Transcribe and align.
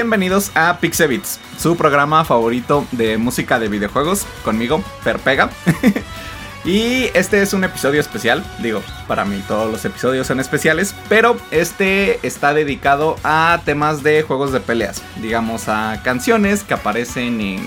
Bienvenidos 0.00 0.52
a 0.54 0.78
Pixebits, 0.78 1.40
su 1.58 1.76
programa 1.76 2.24
favorito 2.24 2.86
de 2.92 3.18
música 3.18 3.58
de 3.58 3.66
videojuegos, 3.66 4.26
conmigo, 4.44 4.80
Perpega. 5.02 5.50
y 6.64 7.10
este 7.14 7.42
es 7.42 7.52
un 7.52 7.64
episodio 7.64 8.00
especial, 8.00 8.44
digo, 8.62 8.80
para 9.08 9.24
mí 9.24 9.42
todos 9.48 9.72
los 9.72 9.84
episodios 9.84 10.28
son 10.28 10.38
especiales, 10.38 10.94
pero 11.08 11.36
este 11.50 12.24
está 12.24 12.54
dedicado 12.54 13.16
a 13.24 13.60
temas 13.64 14.04
de 14.04 14.22
juegos 14.22 14.52
de 14.52 14.60
peleas, 14.60 15.02
digamos 15.16 15.68
a 15.68 16.00
canciones 16.04 16.62
que 16.62 16.74
aparecen 16.74 17.40
en 17.40 17.60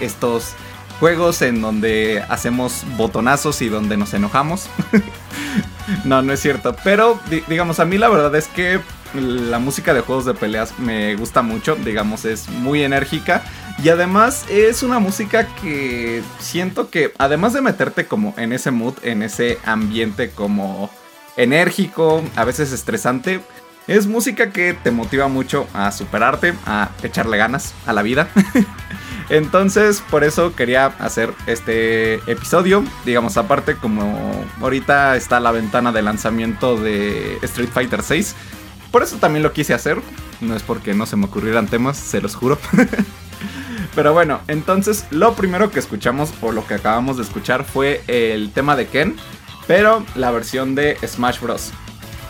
estos 0.00 0.54
juegos 1.00 1.42
en 1.42 1.60
donde 1.60 2.24
hacemos 2.30 2.84
botonazos 2.96 3.60
y 3.60 3.68
donde 3.68 3.98
nos 3.98 4.14
enojamos. 4.14 4.70
no, 6.06 6.22
no 6.22 6.32
es 6.32 6.40
cierto, 6.40 6.74
pero 6.82 7.20
digamos 7.46 7.78
a 7.78 7.84
mí 7.84 7.98
la 7.98 8.08
verdad 8.08 8.34
es 8.36 8.48
que 8.48 8.80
la 9.14 9.58
música 9.58 9.94
de 9.94 10.00
juegos 10.00 10.24
de 10.24 10.34
peleas 10.34 10.78
me 10.78 11.14
gusta 11.16 11.42
mucho, 11.42 11.76
digamos, 11.76 12.24
es 12.24 12.48
muy 12.48 12.82
enérgica. 12.82 13.42
Y 13.82 13.88
además 13.88 14.44
es 14.48 14.82
una 14.82 14.98
música 14.98 15.46
que 15.60 16.22
siento 16.38 16.90
que, 16.90 17.12
además 17.18 17.52
de 17.52 17.60
meterte 17.60 18.06
como 18.06 18.34
en 18.36 18.52
ese 18.52 18.70
mood, 18.70 18.94
en 19.02 19.22
ese 19.22 19.58
ambiente 19.64 20.30
como 20.30 20.90
enérgico, 21.36 22.22
a 22.36 22.44
veces 22.44 22.72
estresante, 22.72 23.40
es 23.86 24.06
música 24.06 24.50
que 24.50 24.74
te 24.74 24.90
motiva 24.90 25.28
mucho 25.28 25.66
a 25.74 25.92
superarte, 25.92 26.54
a 26.66 26.90
echarle 27.02 27.36
ganas 27.36 27.74
a 27.86 27.92
la 27.92 28.02
vida. 28.02 28.28
Entonces, 29.28 30.02
por 30.10 30.24
eso 30.24 30.54
quería 30.54 30.86
hacer 30.86 31.32
este 31.46 32.14
episodio. 32.30 32.84
Digamos, 33.04 33.36
aparte, 33.36 33.76
como 33.76 34.44
ahorita 34.60 35.16
está 35.16 35.40
la 35.40 35.50
ventana 35.50 35.92
de 35.92 36.02
lanzamiento 36.02 36.76
de 36.76 37.38
Street 37.42 37.70
Fighter 37.72 38.02
6 38.02 38.34
por 38.94 39.02
eso 39.02 39.16
también 39.16 39.42
lo 39.42 39.52
quise 39.52 39.74
hacer. 39.74 39.98
No 40.40 40.54
es 40.54 40.62
porque 40.62 40.94
no 40.94 41.04
se 41.04 41.16
me 41.16 41.24
ocurrieran 41.24 41.66
temas, 41.66 41.96
se 41.96 42.20
los 42.20 42.36
juro. 42.36 42.60
Pero 43.96 44.12
bueno, 44.12 44.40
entonces 44.46 45.06
lo 45.10 45.34
primero 45.34 45.72
que 45.72 45.80
escuchamos 45.80 46.32
o 46.40 46.52
lo 46.52 46.64
que 46.64 46.74
acabamos 46.74 47.16
de 47.16 47.24
escuchar 47.24 47.64
fue 47.64 48.02
el 48.06 48.52
tema 48.52 48.76
de 48.76 48.86
Ken, 48.86 49.16
pero 49.66 50.06
la 50.14 50.30
versión 50.30 50.76
de 50.76 50.96
Smash 51.04 51.40
Bros. 51.40 51.72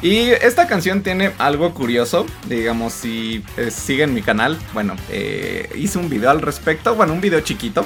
Y 0.00 0.30
esta 0.30 0.66
canción 0.66 1.02
tiene 1.02 1.32
algo 1.36 1.74
curioso, 1.74 2.24
digamos, 2.48 2.94
si 2.94 3.44
eh, 3.58 3.70
siguen 3.70 4.14
mi 4.14 4.22
canal, 4.22 4.58
bueno, 4.72 4.96
eh, 5.10 5.70
hice 5.74 5.98
un 5.98 6.08
video 6.08 6.30
al 6.30 6.40
respecto, 6.40 6.94
bueno, 6.94 7.12
un 7.12 7.20
video 7.20 7.40
chiquito, 7.40 7.84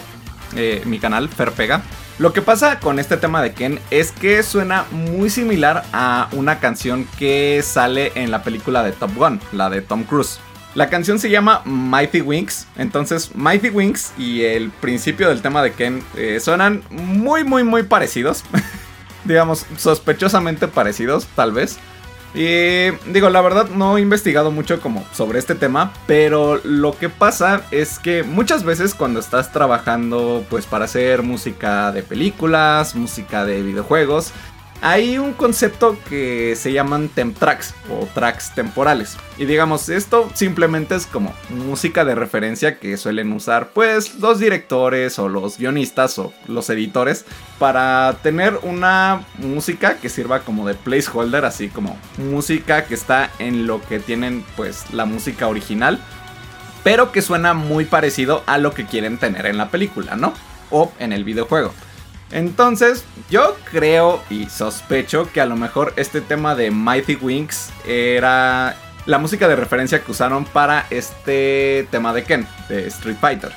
eh, 0.55 0.83
mi 0.84 1.00
canal, 1.00 1.28
Ferpega. 1.28 1.83
Lo 2.19 2.33
que 2.33 2.43
pasa 2.43 2.81
con 2.81 2.99
este 2.99 3.17
tema 3.17 3.41
de 3.43 3.53
Ken 3.53 3.79
es 3.93 4.11
que 4.11 4.43
suena 4.43 4.84
muy 4.91 5.31
similar 5.31 5.84
a 5.93 6.29
una 6.33 6.59
canción 6.59 7.06
que 7.17 7.61
sale 7.62 8.11
en 8.17 8.33
la 8.33 8.43
película 8.43 8.83
de 8.83 8.91
Top 8.91 9.15
Gun, 9.15 9.41
la 9.53 9.71
de 9.71 9.83
Tom 9.83 10.03
Cruise. 10.03 10.41
La 10.75 10.91
canción 10.91 11.21
se 11.21 11.31
llama 11.31 11.62
Mighty 11.65 12.21
Wings, 12.21 12.67
entonces 12.77 13.37
Mighty 13.37 13.69
Wings 13.69 14.12
y 14.19 14.43
el 14.43 14.71
principio 14.71 15.29
del 15.29 15.43
tema 15.43 15.62
de 15.62 15.73
Ken 15.73 16.03
eh, 16.17 16.41
suenan 16.41 16.83
muy 16.91 17.45
muy 17.45 17.62
muy 17.62 17.84
parecidos, 17.84 18.43
digamos 19.25 19.65
sospechosamente 19.77 20.67
parecidos 20.67 21.29
tal 21.37 21.53
vez. 21.53 21.79
Y 22.34 22.91
digo, 23.11 23.31
la 23.31 23.41
verdad 23.41 23.69
no 23.71 23.97
he 23.97 24.00
investigado 24.00 24.50
mucho 24.50 24.81
como 24.81 25.05
sobre 25.12 25.39
este 25.39 25.55
tema, 25.55 25.93
pero 26.06 26.61
lo 26.62 26.97
que 26.97 27.09
pasa 27.09 27.62
es 27.70 27.99
que 27.99 28.23
muchas 28.23 28.64
veces 28.64 28.94
cuando 28.94 29.19
estás 29.19 29.50
trabajando 29.50 30.44
pues 30.50 30.67
para 30.67 30.85
hacer 30.85 31.23
música 31.23 31.91
de 31.91 32.03
películas, 32.03 32.94
música 32.94 33.44
de 33.44 33.62
videojuegos, 33.62 34.32
hay 34.81 35.19
un 35.19 35.33
concepto 35.33 35.97
que 36.09 36.55
se 36.57 36.73
llaman 36.73 37.09
temp 37.09 37.37
tracks 37.37 37.75
o 37.91 38.07
tracks 38.15 38.55
temporales. 38.55 39.17
Y 39.37 39.45
digamos, 39.45 39.89
esto 39.89 40.31
simplemente 40.35 40.95
es 40.95 41.07
como 41.07 41.35
música 41.51 42.05
de 42.05 42.15
referencia 42.15 42.79
que 42.79 42.97
suelen 42.97 43.33
usar 43.33 43.71
pues 43.75 44.17
los 44.17 44.39
directores 44.39 45.19
o 45.19 45.29
los 45.29 45.59
guionistas 45.59 46.19
o 46.19 46.33
los 46.47 46.71
editores 46.71 47.25
para 47.59 48.19
tener 48.23 48.59
una 48.63 49.25
música 49.39 49.99
que 49.99 50.09
sirva 50.09 50.41
como 50.41 50.67
de 50.67 50.75
placeholder, 50.75 51.45
así 51.45 51.69
como 51.69 51.97
música 52.17 52.85
que 52.85 52.95
está 52.95 53.31
en 53.39 53.67
lo 53.67 53.83
que 53.83 53.99
tienen 53.99 54.45
pues 54.57 54.93
la 54.93 55.07
música 55.07 55.49
original, 55.49 55.99
pero 56.85 57.11
que 57.11 57.23
suena 57.23 57.55
muy 57.55 57.85
parecido 57.85 58.45
a 58.47 58.59
lo 58.59 58.73
que 58.75 58.87
quieren 58.87 59.19
tener 59.19 59.47
en 59.47 59.59
la 59.59 59.71
película, 59.71 60.15
¿no? 60.15 60.35
O 60.71 60.93
en 60.99 61.13
el 61.13 61.25
videojuego. 61.25 61.73
Entonces, 62.31 63.05
yo 63.31 63.57
creo 63.71 64.23
y 64.29 64.47
sospecho 64.47 65.31
que 65.33 65.41
a 65.41 65.47
lo 65.47 65.57
mejor 65.57 65.95
este 65.97 66.21
tema 66.21 66.55
de 66.55 66.71
Mighty 66.71 67.17
Wings 67.17 67.71
era 67.87 68.77
la 69.07 69.19
música 69.19 69.49
de 69.49 69.57
referencia 69.57 70.05
que 70.05 70.11
usaron 70.11 70.45
para 70.45 70.87
este 70.91 71.89
tema 71.91 72.13
de 72.13 72.25
Ken, 72.25 72.47
de 72.69 72.87
Street 72.89 73.17
Fighter. 73.19 73.53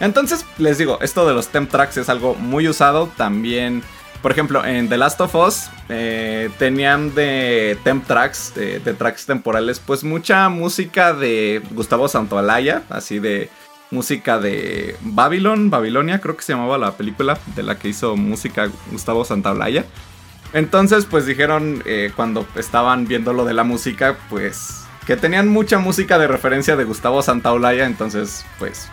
Entonces, 0.00 0.44
les 0.58 0.78
digo, 0.78 0.98
esto 1.00 1.26
de 1.26 1.34
los 1.34 1.48
temp 1.48 1.68
tracks 1.70 1.96
es 1.96 2.08
algo 2.08 2.36
muy 2.36 2.68
usado. 2.68 3.10
También, 3.16 3.82
por 4.22 4.30
ejemplo, 4.30 4.64
en 4.64 4.88
The 4.88 4.96
Last 4.96 5.20
of 5.20 5.34
Us 5.34 5.68
eh, 5.88 6.50
tenían 6.58 7.12
de 7.16 7.76
temp 7.82 8.06
tracks, 8.06 8.54
de, 8.54 8.78
de 8.78 8.94
tracks 8.94 9.26
temporales, 9.26 9.80
pues 9.80 10.04
mucha 10.04 10.48
música 10.48 11.12
de 11.12 11.60
Gustavo 11.72 12.06
Santaolalla, 12.06 12.84
así 12.90 13.18
de 13.18 13.50
música 13.90 14.38
de 14.38 14.96
Babylon, 15.02 15.70
Babilonia, 15.70 16.20
creo 16.20 16.36
que 16.36 16.42
se 16.42 16.52
llamaba 16.52 16.78
la 16.78 16.92
película 16.92 17.38
de 17.54 17.62
la 17.62 17.78
que 17.78 17.88
hizo 17.88 18.16
música 18.16 18.68
Gustavo 18.90 19.24
Santaolalla. 19.24 19.84
Entonces, 20.52 21.04
pues 21.04 21.26
dijeron 21.26 21.82
eh, 21.84 22.12
cuando 22.16 22.46
estaban 22.56 23.06
viendo 23.06 23.32
lo 23.32 23.44
de 23.44 23.54
la 23.54 23.64
música, 23.64 24.16
pues 24.30 24.84
que 25.06 25.16
tenían 25.16 25.48
mucha 25.48 25.78
música 25.78 26.18
de 26.18 26.26
referencia 26.26 26.76
de 26.76 26.84
Gustavo 26.84 27.22
Santaolalla, 27.22 27.86
entonces, 27.86 28.44
pues 28.58 28.88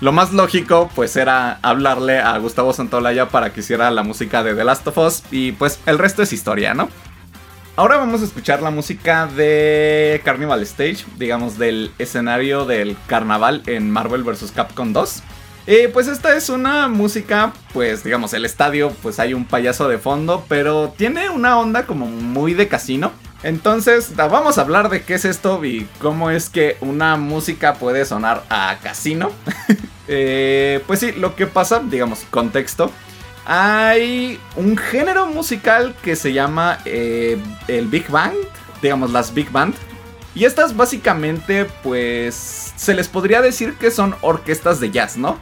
lo 0.00 0.12
más 0.12 0.32
lógico, 0.32 0.88
pues 0.94 1.16
era 1.16 1.58
hablarle 1.62 2.20
a 2.20 2.38
Gustavo 2.38 2.72
Santaolalla 2.72 3.28
para 3.28 3.52
que 3.52 3.60
hiciera 3.60 3.90
la 3.90 4.04
música 4.04 4.44
de 4.44 4.54
The 4.54 4.62
Last 4.62 4.86
of 4.86 4.98
Us 4.98 5.22
y 5.32 5.52
pues 5.52 5.80
el 5.86 5.98
resto 5.98 6.22
es 6.22 6.32
historia, 6.32 6.74
¿no? 6.74 6.88
Ahora 7.78 7.96
vamos 7.96 8.22
a 8.22 8.24
escuchar 8.24 8.60
la 8.60 8.72
música 8.72 9.28
de 9.28 10.20
Carnival 10.24 10.62
Stage, 10.62 11.04
digamos 11.16 11.58
del 11.58 11.92
escenario 12.00 12.64
del 12.64 12.96
carnaval 13.06 13.62
en 13.66 13.88
Marvel 13.88 14.24
vs. 14.24 14.50
Capcom 14.50 14.92
2. 14.92 15.22
Y 15.68 15.86
pues 15.86 16.08
esta 16.08 16.34
es 16.34 16.48
una 16.48 16.88
música, 16.88 17.52
pues 17.72 18.02
digamos, 18.02 18.32
el 18.34 18.44
estadio, 18.44 18.90
pues 19.00 19.20
hay 19.20 19.32
un 19.32 19.44
payaso 19.44 19.88
de 19.88 19.98
fondo, 19.98 20.44
pero 20.48 20.92
tiene 20.96 21.30
una 21.30 21.56
onda 21.56 21.86
como 21.86 22.06
muy 22.06 22.52
de 22.52 22.66
casino. 22.66 23.12
Entonces, 23.44 24.16
vamos 24.16 24.58
a 24.58 24.62
hablar 24.62 24.88
de 24.88 25.02
qué 25.02 25.14
es 25.14 25.24
esto 25.24 25.64
y 25.64 25.86
cómo 26.00 26.32
es 26.32 26.50
que 26.50 26.78
una 26.80 27.16
música 27.16 27.74
puede 27.74 28.04
sonar 28.06 28.42
a 28.50 28.76
casino. 28.82 29.30
Eh, 30.10 30.82
pues 30.86 31.00
sí, 31.00 31.12
lo 31.12 31.36
que 31.36 31.46
pasa, 31.46 31.82
digamos, 31.86 32.20
contexto 32.30 32.90
hay 33.50 34.38
un 34.56 34.76
género 34.76 35.26
musical 35.26 35.94
que 36.02 36.16
se 36.16 36.34
llama 36.34 36.80
eh, 36.84 37.38
el 37.66 37.86
Big 37.86 38.08
Band, 38.10 38.36
digamos 38.82 39.10
las 39.10 39.32
Big 39.32 39.50
Band. 39.50 39.74
Y 40.34 40.44
estas 40.44 40.76
básicamente 40.76 41.64
pues 41.82 42.74
se 42.76 42.94
les 42.94 43.08
podría 43.08 43.40
decir 43.40 43.74
que 43.80 43.90
son 43.90 44.14
orquestas 44.20 44.80
de 44.80 44.90
jazz, 44.90 45.16
¿no? 45.16 45.38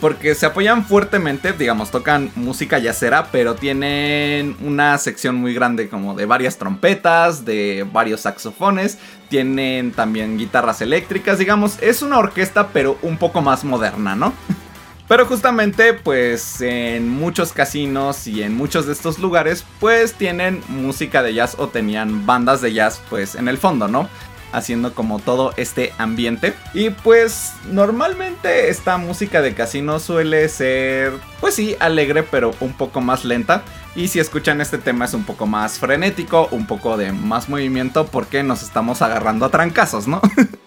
Porque 0.00 0.34
se 0.34 0.46
apoyan 0.46 0.84
fuertemente, 0.84 1.52
digamos, 1.52 1.92
tocan 1.92 2.32
música 2.34 2.80
jazzera, 2.80 3.28
pero 3.30 3.54
tienen 3.54 4.56
una 4.60 4.98
sección 4.98 5.36
muy 5.36 5.54
grande 5.54 5.88
como 5.88 6.14
de 6.14 6.26
varias 6.26 6.58
trompetas, 6.58 7.44
de 7.44 7.86
varios 7.90 8.22
saxofones, 8.22 8.98
tienen 9.28 9.92
también 9.92 10.36
guitarras 10.36 10.82
eléctricas, 10.82 11.38
digamos, 11.38 11.80
es 11.80 12.02
una 12.02 12.18
orquesta 12.18 12.68
pero 12.72 12.98
un 13.02 13.16
poco 13.16 13.40
más 13.42 13.62
moderna, 13.62 14.16
¿no? 14.16 14.34
Pero 15.06 15.26
justamente 15.26 15.92
pues 15.92 16.60
en 16.62 17.08
muchos 17.08 17.52
casinos 17.52 18.26
y 18.26 18.42
en 18.42 18.56
muchos 18.56 18.86
de 18.86 18.94
estos 18.94 19.18
lugares 19.18 19.64
pues 19.78 20.14
tienen 20.14 20.62
música 20.68 21.22
de 21.22 21.34
jazz 21.34 21.56
o 21.58 21.68
tenían 21.68 22.24
bandas 22.24 22.62
de 22.62 22.72
jazz 22.72 23.02
pues 23.10 23.34
en 23.34 23.48
el 23.48 23.58
fondo, 23.58 23.86
¿no? 23.86 24.08
Haciendo 24.52 24.94
como 24.94 25.18
todo 25.18 25.52
este 25.56 25.92
ambiente. 25.98 26.54
Y 26.72 26.90
pues 26.90 27.52
normalmente 27.70 28.70
esta 28.70 28.96
música 28.96 29.42
de 29.42 29.52
casino 29.52 29.98
suele 29.98 30.48
ser 30.48 31.12
pues 31.40 31.54
sí 31.54 31.76
alegre 31.80 32.22
pero 32.22 32.54
un 32.60 32.72
poco 32.72 33.02
más 33.02 33.26
lenta. 33.26 33.62
Y 33.94 34.08
si 34.08 34.20
escuchan 34.20 34.60
este 34.62 34.78
tema 34.78 35.04
es 35.04 35.12
un 35.12 35.24
poco 35.24 35.46
más 35.46 35.78
frenético, 35.78 36.48
un 36.50 36.66
poco 36.66 36.96
de 36.96 37.12
más 37.12 37.48
movimiento 37.50 38.06
porque 38.06 38.42
nos 38.42 38.62
estamos 38.62 39.02
agarrando 39.02 39.44
a 39.44 39.50
trancazos, 39.50 40.08
¿no? 40.08 40.22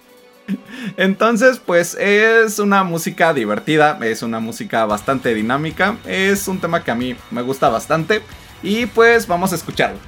Entonces, 0.97 1.61
pues 1.63 1.95
es 1.95 2.59
una 2.59 2.83
música 2.83 3.33
divertida, 3.33 3.97
es 4.01 4.21
una 4.21 4.39
música 4.39 4.85
bastante 4.85 5.33
dinámica, 5.33 5.97
es 6.05 6.47
un 6.47 6.59
tema 6.59 6.83
que 6.83 6.91
a 6.91 6.95
mí 6.95 7.15
me 7.31 7.41
gusta 7.41 7.69
bastante 7.69 8.21
y 8.63 8.85
pues 8.85 9.27
vamos 9.27 9.51
a 9.51 9.55
escucharlo. 9.55 9.99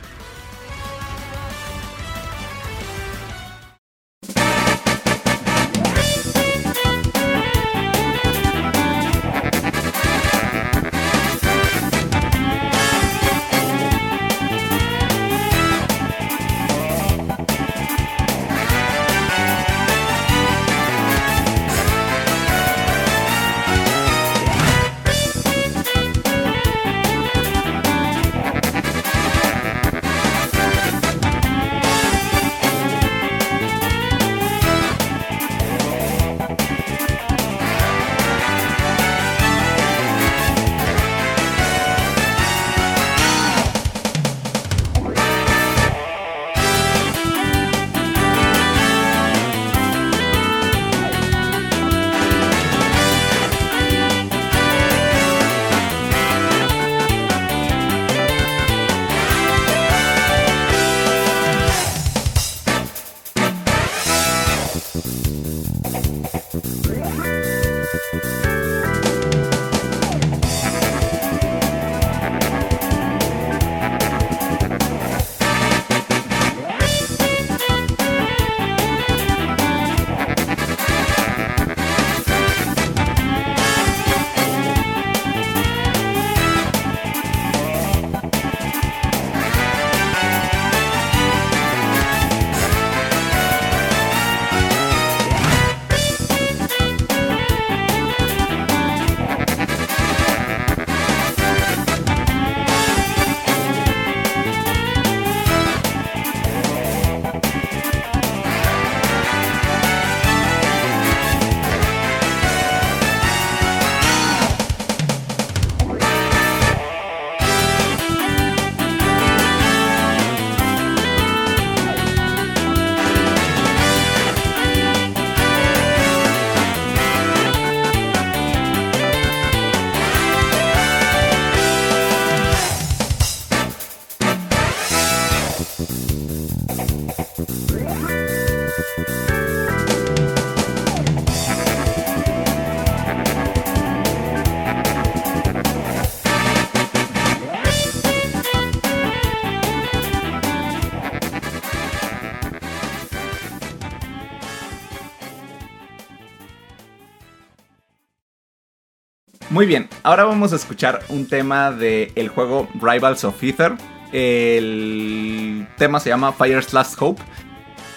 Ahora 160.03 160.23
vamos 160.23 160.53
a 160.53 160.55
escuchar 160.55 161.01
un 161.09 161.27
tema 161.27 161.71
del 161.71 162.29
juego 162.29 162.67
Rivals 162.75 163.23
of 163.23 163.41
Ether. 163.43 163.73
El 164.11 165.67
tema 165.77 165.99
se 165.99 166.09
llama 166.09 166.33
Fire's 166.33 166.73
Last 166.73 166.99
Hope. 166.99 167.21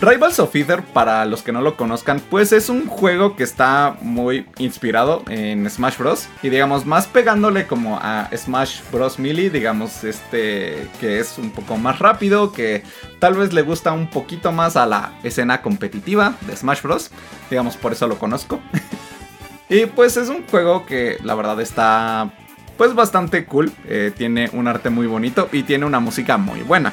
Rivals 0.01 0.41
of 0.41 0.55
Ether, 0.57 0.83
para 0.83 1.25
los 1.27 1.43
que 1.43 1.53
no 1.53 1.61
lo 1.61 1.77
conozcan, 1.77 2.21
pues 2.29 2.51
es 2.53 2.69
un 2.69 2.89
juego 2.89 3.37
que 3.37 3.45
está 3.45 3.97
muy 4.01 4.47
inspirado 4.59 5.23
en 5.29 5.71
Smash 5.71 5.97
Bros. 5.97 6.29
Y 6.43 6.49
digamos, 6.49 6.85
más 6.85 7.07
pegándole 7.07 7.69
como 7.69 7.99
a 8.03 8.29
Smash 8.37 8.81
Bros. 8.91 9.21
Melee, 9.21 9.49
digamos, 9.49 10.03
este 10.03 10.89
que 10.99 11.21
es 11.21 11.39
un 11.39 11.53
poco 11.53 11.77
más 11.77 12.01
rápido, 12.01 12.53
que 12.53 12.83
tal 13.21 13.35
vez 13.35 13.53
le 13.53 13.63
gusta 13.63 13.93
un 13.93 14.11
poquito 14.11 14.51
más 14.51 14.77
a 14.77 14.87
la 14.87 15.13
escena 15.23 15.63
competitiva 15.63 16.35
de 16.41 16.57
Smash 16.57 16.83
Bros. 16.83 17.13
Digamos, 17.49 17.77
por 17.77 17.93
eso 17.93 18.09
lo 18.09 18.19
conozco. 18.19 18.61
Y 19.73 19.87
pues 19.87 20.19
es 20.19 20.29
un 20.29 20.47
juego 20.47 20.85
que 20.85 21.17
la 21.25 21.35
verdad 21.35 21.59
está 21.59 22.31
pues 22.77 22.95
bastante 22.95 23.47
cool. 23.47 23.73
Eh, 23.89 24.13
tiene 24.15 24.51
un 24.53 24.69
arte 24.69 24.91
muy 24.91 25.07
bonito 25.07 25.49
y 25.51 25.63
tiene 25.63 25.87
una 25.87 25.99
música 25.99 26.37
muy 26.37 26.61
buena. 26.61 26.93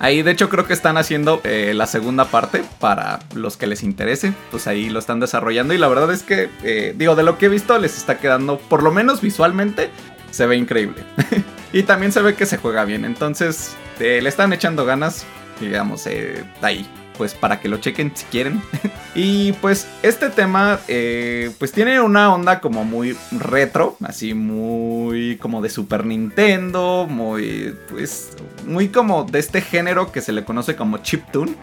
Ahí 0.00 0.22
de 0.22 0.32
hecho 0.32 0.48
creo 0.48 0.66
que 0.66 0.72
están 0.72 0.96
haciendo 0.96 1.40
eh, 1.44 1.72
la 1.72 1.86
segunda 1.86 2.24
parte 2.24 2.64
para 2.80 3.20
los 3.36 3.56
que 3.56 3.68
les 3.68 3.84
interese. 3.84 4.32
Pues 4.50 4.66
ahí 4.66 4.90
lo 4.90 4.98
están 4.98 5.20
desarrollando 5.20 5.72
y 5.72 5.78
la 5.78 5.86
verdad 5.86 6.10
es 6.10 6.24
que, 6.24 6.50
eh, 6.64 6.92
digo, 6.96 7.14
de 7.14 7.22
lo 7.22 7.38
que 7.38 7.46
he 7.46 7.48
visto 7.48 7.78
les 7.78 7.96
está 7.96 8.18
quedando, 8.18 8.58
por 8.58 8.82
lo 8.82 8.90
menos 8.90 9.20
visualmente, 9.20 9.90
se 10.32 10.46
ve 10.46 10.56
increíble. 10.56 11.04
y 11.72 11.84
también 11.84 12.10
se 12.10 12.20
ve 12.20 12.34
que 12.34 12.46
se 12.46 12.56
juega 12.56 12.84
bien. 12.84 13.04
Entonces 13.04 13.76
le 14.00 14.28
están 14.28 14.52
echando 14.52 14.84
ganas, 14.84 15.24
digamos, 15.60 16.08
ahí 16.62 16.84
pues 17.20 17.34
para 17.34 17.60
que 17.60 17.68
lo 17.68 17.76
chequen 17.76 18.12
si 18.14 18.24
quieren. 18.24 18.62
y 19.14 19.52
pues 19.52 19.86
este 20.02 20.30
tema 20.30 20.80
eh, 20.88 21.50
pues 21.58 21.70
tiene 21.70 22.00
una 22.00 22.32
onda 22.32 22.60
como 22.60 22.82
muy 22.82 23.14
retro, 23.30 23.98
así 24.02 24.32
muy 24.32 25.36
como 25.36 25.60
de 25.60 25.68
Super 25.68 26.06
Nintendo, 26.06 27.06
muy 27.06 27.76
pues 27.90 28.30
muy 28.64 28.88
como 28.88 29.24
de 29.24 29.38
este 29.38 29.60
género 29.60 30.12
que 30.12 30.22
se 30.22 30.32
le 30.32 30.46
conoce 30.46 30.76
como 30.76 30.96
chiptune. 30.96 31.56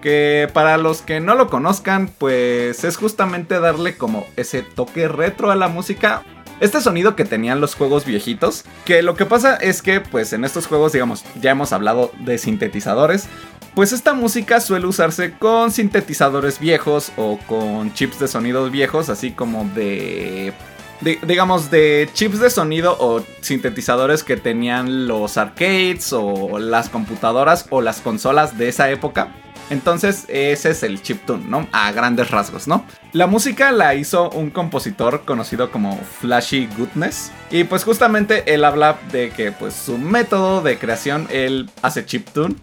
Que 0.00 0.48
para 0.52 0.78
los 0.78 1.02
que 1.02 1.18
no 1.18 1.34
lo 1.34 1.50
conozcan, 1.50 2.08
pues 2.16 2.84
es 2.84 2.96
justamente 2.96 3.58
darle 3.58 3.96
como 3.96 4.24
ese 4.36 4.62
toque 4.62 5.08
retro 5.08 5.50
a 5.50 5.56
la 5.56 5.66
música 5.66 6.22
este 6.60 6.80
sonido 6.80 7.16
que 7.16 7.24
tenían 7.24 7.60
los 7.60 7.74
juegos 7.74 8.04
viejitos, 8.04 8.64
que 8.84 9.02
lo 9.02 9.16
que 9.16 9.26
pasa 9.26 9.56
es 9.56 9.82
que 9.82 10.00
pues 10.00 10.32
en 10.32 10.44
estos 10.44 10.68
juegos 10.68 10.92
digamos 10.92 11.24
ya 11.40 11.50
hemos 11.50 11.72
hablado 11.72 12.12
de 12.20 12.38
sintetizadores, 12.38 13.26
pues 13.74 13.92
esta 13.92 14.12
música 14.12 14.60
suele 14.60 14.86
usarse 14.86 15.32
con 15.32 15.70
sintetizadores 15.70 16.58
viejos 16.58 17.12
o 17.16 17.38
con 17.46 17.92
chips 17.94 18.18
de 18.18 18.28
sonido 18.28 18.68
viejos, 18.70 19.08
así 19.08 19.30
como 19.30 19.64
de, 19.74 20.52
digamos, 21.00 21.70
de 21.70 22.08
chips 22.12 22.40
de 22.40 22.50
sonido 22.50 22.96
o 23.00 23.22
sintetizadores 23.40 24.24
que 24.24 24.36
tenían 24.36 25.06
los 25.06 25.36
arcades 25.38 26.12
o 26.12 26.58
las 26.58 26.88
computadoras 26.90 27.66
o 27.70 27.80
las 27.80 28.00
consolas 28.00 28.58
de 28.58 28.68
esa 28.68 28.90
época. 28.90 29.32
Entonces 29.70 30.26
ese 30.28 30.70
es 30.70 30.82
el 30.82 31.00
chiptune, 31.00 31.44
¿no? 31.48 31.66
A 31.72 31.92
grandes 31.92 32.30
rasgos, 32.30 32.68
¿no? 32.68 32.84
La 33.12 33.26
música 33.26 33.72
la 33.72 33.94
hizo 33.94 34.28
un 34.30 34.50
compositor 34.50 35.24
conocido 35.24 35.70
como 35.70 35.98
Flashy 36.20 36.68
Goodness. 36.76 37.32
Y 37.50 37.64
pues 37.64 37.84
justamente 37.84 38.52
él 38.52 38.66
habla 38.66 38.98
de 39.12 39.30
que 39.30 39.50
pues 39.50 39.72
su 39.72 39.96
método 39.96 40.60
de 40.60 40.78
creación, 40.78 41.26
él 41.30 41.70
hace 41.80 42.04
chiptune 42.04 42.56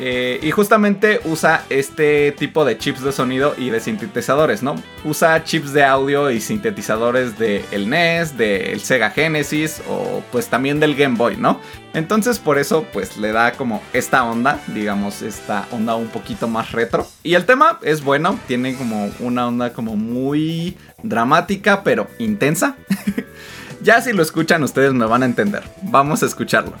eh, 0.00 0.40
y 0.42 0.50
justamente 0.50 1.20
usa 1.24 1.64
este 1.70 2.32
tipo 2.32 2.64
de 2.64 2.76
chips 2.78 3.02
de 3.02 3.12
sonido 3.12 3.54
y 3.56 3.70
de 3.70 3.78
sintetizadores, 3.80 4.62
¿no? 4.62 4.74
Usa 5.04 5.44
chips 5.44 5.72
de 5.72 5.84
audio 5.84 6.30
y 6.30 6.40
sintetizadores 6.40 7.38
del 7.38 7.64
el 7.70 7.88
NES, 7.88 8.36
del 8.36 8.80
Sega 8.80 9.10
Genesis 9.10 9.82
o 9.88 10.22
pues 10.32 10.48
también 10.48 10.80
del 10.80 10.96
Game 10.96 11.16
Boy, 11.16 11.36
¿no? 11.36 11.60
Entonces 11.92 12.40
por 12.40 12.58
eso 12.58 12.84
pues 12.92 13.16
le 13.16 13.30
da 13.30 13.52
como 13.52 13.80
esta 13.92 14.24
onda, 14.24 14.60
digamos, 14.68 15.22
esta 15.22 15.66
onda 15.70 15.94
un 15.94 16.08
poquito 16.08 16.48
más 16.48 16.72
retro. 16.72 17.06
Y 17.22 17.34
el 17.34 17.46
tema 17.46 17.78
es 17.82 18.02
bueno, 18.02 18.38
tiene 18.48 18.74
como 18.76 19.10
una 19.20 19.46
onda 19.46 19.72
como 19.72 19.94
muy 19.94 20.76
dramática 21.02 21.84
pero 21.84 22.08
intensa. 22.18 22.76
ya 23.80 24.00
si 24.00 24.12
lo 24.12 24.22
escuchan 24.22 24.64
ustedes 24.64 24.92
me 24.92 25.06
van 25.06 25.22
a 25.22 25.26
entender. 25.26 25.62
Vamos 25.82 26.24
a 26.24 26.26
escucharlo. 26.26 26.74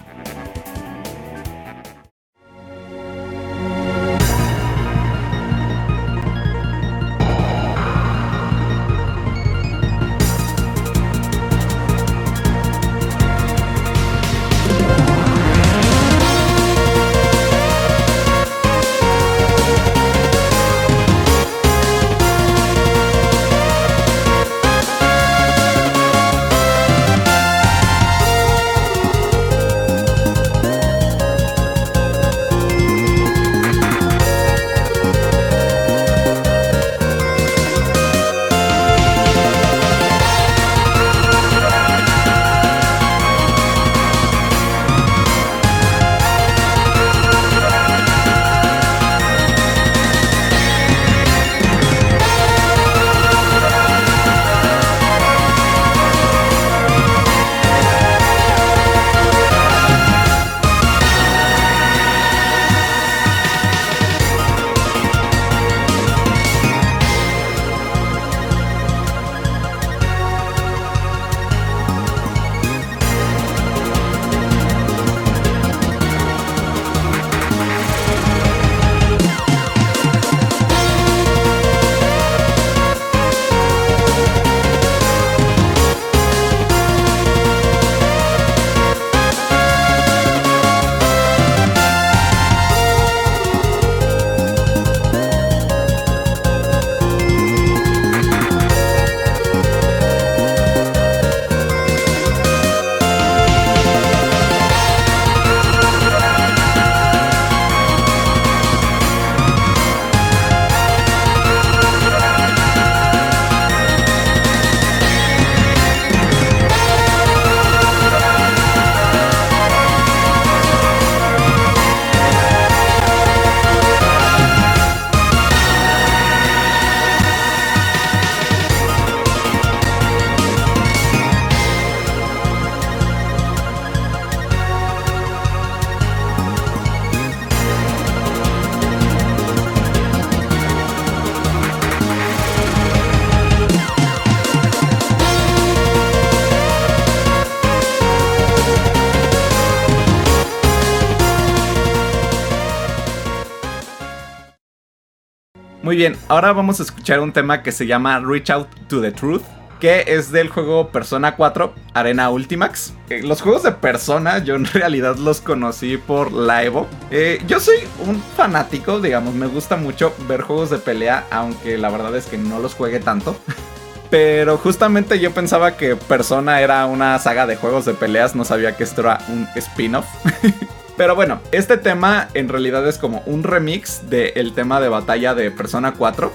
Ahora 156.28 156.52
vamos 156.52 156.80
a 156.80 156.82
escuchar 156.82 157.20
un 157.20 157.32
tema 157.32 157.62
que 157.62 157.72
se 157.72 157.86
llama 157.86 158.20
Reach 158.20 158.50
Out 158.50 158.68
to 158.88 159.00
the 159.00 159.12
Truth 159.12 159.42
que 159.80 160.04
es 160.06 160.32
del 160.32 160.48
juego 160.48 160.88
Persona 160.88 161.36
4 161.36 161.74
Arena 161.92 162.30
Ultimax. 162.30 162.94
Eh, 163.10 163.22
los 163.22 163.42
juegos 163.42 163.64
de 163.64 163.72
Persona 163.72 164.38
yo 164.38 164.54
en 164.54 164.64
realidad 164.72 165.16
los 165.16 165.42
conocí 165.42 165.98
por 165.98 166.32
la 166.32 166.62
Evo. 166.64 166.86
Eh, 167.10 167.42
yo 167.46 167.60
soy 167.60 167.76
un 168.06 168.22
fanático, 168.34 169.00
digamos, 169.00 169.34
me 169.34 169.46
gusta 169.46 169.76
mucho 169.76 170.14
ver 170.26 170.40
juegos 170.40 170.70
de 170.70 170.78
pelea, 170.78 171.26
aunque 171.30 171.76
la 171.76 171.90
verdad 171.90 172.16
es 172.16 172.24
que 172.24 172.38
no 172.38 172.60
los 172.60 172.74
juegue 172.74 172.98
tanto. 173.00 173.36
Pero 174.10 174.58
justamente 174.58 175.18
yo 175.18 175.32
pensaba 175.32 175.76
que 175.76 175.96
Persona 175.96 176.62
era 176.62 176.86
una 176.86 177.18
saga 177.18 177.46
de 177.46 177.56
juegos 177.56 177.84
de 177.84 177.94
peleas, 177.94 178.34
no 178.34 178.44
sabía 178.44 178.76
que 178.76 178.84
esto 178.84 179.00
era 179.00 179.18
un 179.28 179.46
spin-off. 179.56 180.06
Pero 180.96 181.14
bueno, 181.16 181.40
este 181.50 181.76
tema 181.76 182.28
en 182.34 182.48
realidad 182.48 182.86
es 182.86 182.98
como 182.98 183.22
un 183.26 183.42
remix 183.42 184.08
del 184.08 184.52
tema 184.54 184.80
de 184.80 184.88
batalla 184.88 185.34
de 185.34 185.50
Persona 185.50 185.94
4. 185.94 186.32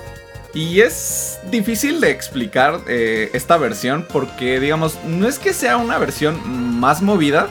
Y 0.54 0.82
es 0.82 1.40
difícil 1.52 2.02
de 2.02 2.10
explicar 2.10 2.82
eh, 2.88 3.30
esta 3.34 3.58
versión 3.58 4.06
porque, 4.12 4.60
digamos, 4.60 4.98
no 5.06 5.28
es 5.28 5.38
que 5.38 5.54
sea 5.54 5.78
una 5.78 5.98
versión 6.00 6.40
más 6.80 7.02
movida, 7.02 7.48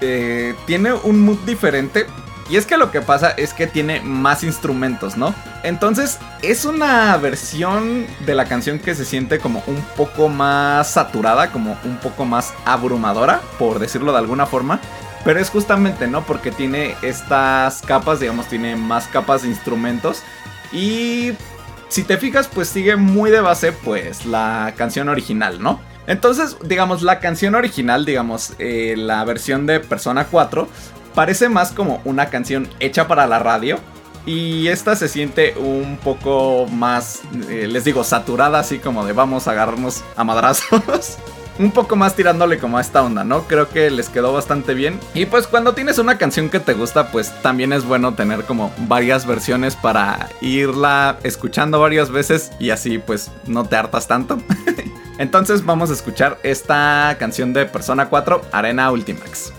eh, 0.00 0.54
tiene 0.66 0.92
un 0.92 1.20
mood 1.20 1.38
diferente. 1.46 2.06
Y 2.50 2.56
es 2.56 2.66
que 2.66 2.76
lo 2.76 2.90
que 2.90 3.00
pasa 3.00 3.30
es 3.30 3.54
que 3.54 3.68
tiene 3.68 4.00
más 4.00 4.42
instrumentos, 4.42 5.16
¿no? 5.16 5.32
Entonces 5.62 6.18
es 6.42 6.64
una 6.64 7.16
versión 7.16 8.06
de 8.26 8.34
la 8.34 8.46
canción 8.46 8.80
que 8.80 8.96
se 8.96 9.04
siente 9.04 9.38
como 9.38 9.62
un 9.68 9.80
poco 9.96 10.28
más 10.28 10.90
saturada, 10.90 11.52
como 11.52 11.78
un 11.84 11.98
poco 11.98 12.24
más 12.24 12.52
abrumadora, 12.64 13.40
por 13.56 13.78
decirlo 13.78 14.10
de 14.10 14.18
alguna 14.18 14.46
forma. 14.46 14.80
Pero 15.24 15.40
es 15.40 15.50
justamente, 15.50 16.06
¿no? 16.06 16.22
Porque 16.24 16.50
tiene 16.50 16.96
estas 17.02 17.82
capas, 17.82 18.20
digamos, 18.20 18.46
tiene 18.46 18.76
más 18.76 19.06
capas 19.06 19.42
de 19.42 19.48
instrumentos. 19.48 20.22
Y 20.72 21.32
si 21.88 22.04
te 22.04 22.16
fijas, 22.16 22.48
pues 22.48 22.68
sigue 22.68 22.96
muy 22.96 23.30
de 23.30 23.40
base, 23.40 23.72
pues, 23.72 24.24
la 24.24 24.72
canción 24.76 25.08
original, 25.08 25.60
¿no? 25.60 25.80
Entonces, 26.06 26.56
digamos, 26.64 27.02
la 27.02 27.20
canción 27.20 27.54
original, 27.54 28.04
digamos, 28.04 28.54
eh, 28.58 28.94
la 28.96 29.24
versión 29.24 29.66
de 29.66 29.80
Persona 29.80 30.26
4, 30.30 30.68
parece 31.14 31.48
más 31.48 31.72
como 31.72 32.00
una 32.04 32.30
canción 32.30 32.68
hecha 32.80 33.06
para 33.06 33.26
la 33.26 33.38
radio. 33.38 33.78
Y 34.26 34.68
esta 34.68 34.96
se 34.96 35.08
siente 35.08 35.54
un 35.56 35.98
poco 36.02 36.66
más, 36.66 37.20
eh, 37.48 37.66
les 37.68 37.84
digo, 37.84 38.04
saturada, 38.04 38.60
así 38.60 38.78
como 38.78 39.04
de 39.04 39.12
vamos 39.12 39.48
a 39.48 39.52
agarrarnos 39.52 40.04
a 40.16 40.24
madrazos. 40.24 41.18
un 41.60 41.72
poco 41.72 41.94
más 41.94 42.16
tirándole 42.16 42.58
como 42.58 42.78
a 42.78 42.80
esta 42.80 43.02
onda, 43.02 43.22
¿no? 43.22 43.42
Creo 43.42 43.68
que 43.68 43.90
les 43.90 44.08
quedó 44.08 44.32
bastante 44.32 44.72
bien. 44.72 44.98
Y 45.12 45.26
pues 45.26 45.46
cuando 45.46 45.74
tienes 45.74 45.98
una 45.98 46.16
canción 46.16 46.48
que 46.48 46.58
te 46.58 46.72
gusta, 46.72 47.12
pues 47.12 47.32
también 47.42 47.74
es 47.74 47.84
bueno 47.84 48.14
tener 48.14 48.44
como 48.44 48.72
varias 48.88 49.26
versiones 49.26 49.76
para 49.76 50.30
irla 50.40 51.18
escuchando 51.22 51.78
varias 51.78 52.10
veces 52.10 52.50
y 52.58 52.70
así 52.70 52.98
pues 52.98 53.30
no 53.46 53.64
te 53.64 53.76
hartas 53.76 54.08
tanto. 54.08 54.38
Entonces 55.18 55.64
vamos 55.64 55.90
a 55.90 55.92
escuchar 55.92 56.38
esta 56.42 57.14
canción 57.18 57.52
de 57.52 57.66
Persona 57.66 58.08
4, 58.08 58.40
Arena 58.52 58.90
Ultimax. 58.90 59.52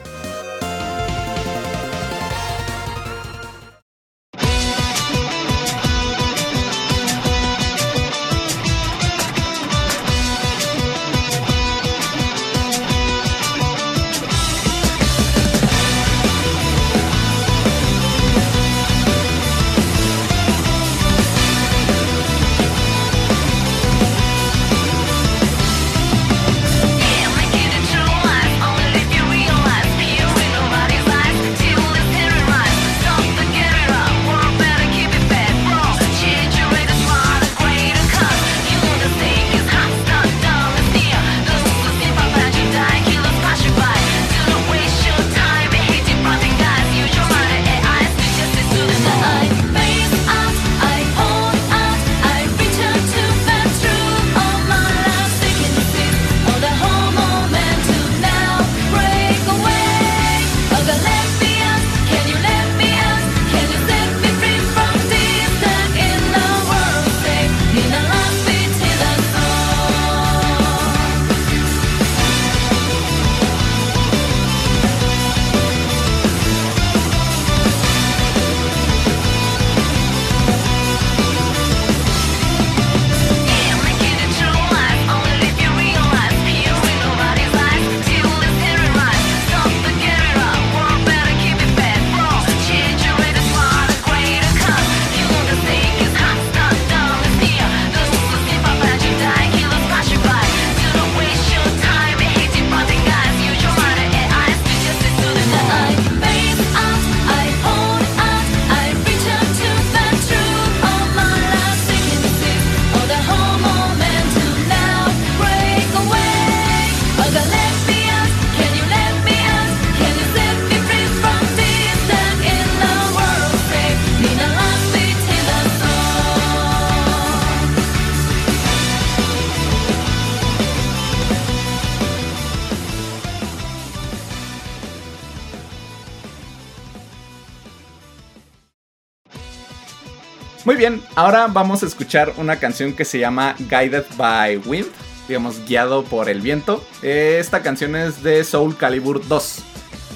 Muy 140.72 140.78
bien, 140.78 141.02
ahora 141.16 141.48
vamos 141.48 141.84
a 141.84 141.86
escuchar 141.86 142.34
una 142.38 142.56
canción 142.56 142.94
que 142.94 143.04
se 143.04 143.20
llama 143.20 143.56
Guided 143.60 144.06
by 144.16 144.56
Wind, 144.60 144.88
digamos, 145.28 145.66
guiado 145.66 146.06
por 146.06 146.30
el 146.30 146.40
viento. 146.40 146.82
Esta 147.02 147.62
canción 147.62 147.94
es 147.98 148.24
de 148.24 148.42
Soul 148.46 148.78
Calibur 148.78 149.28
2. 149.28 149.64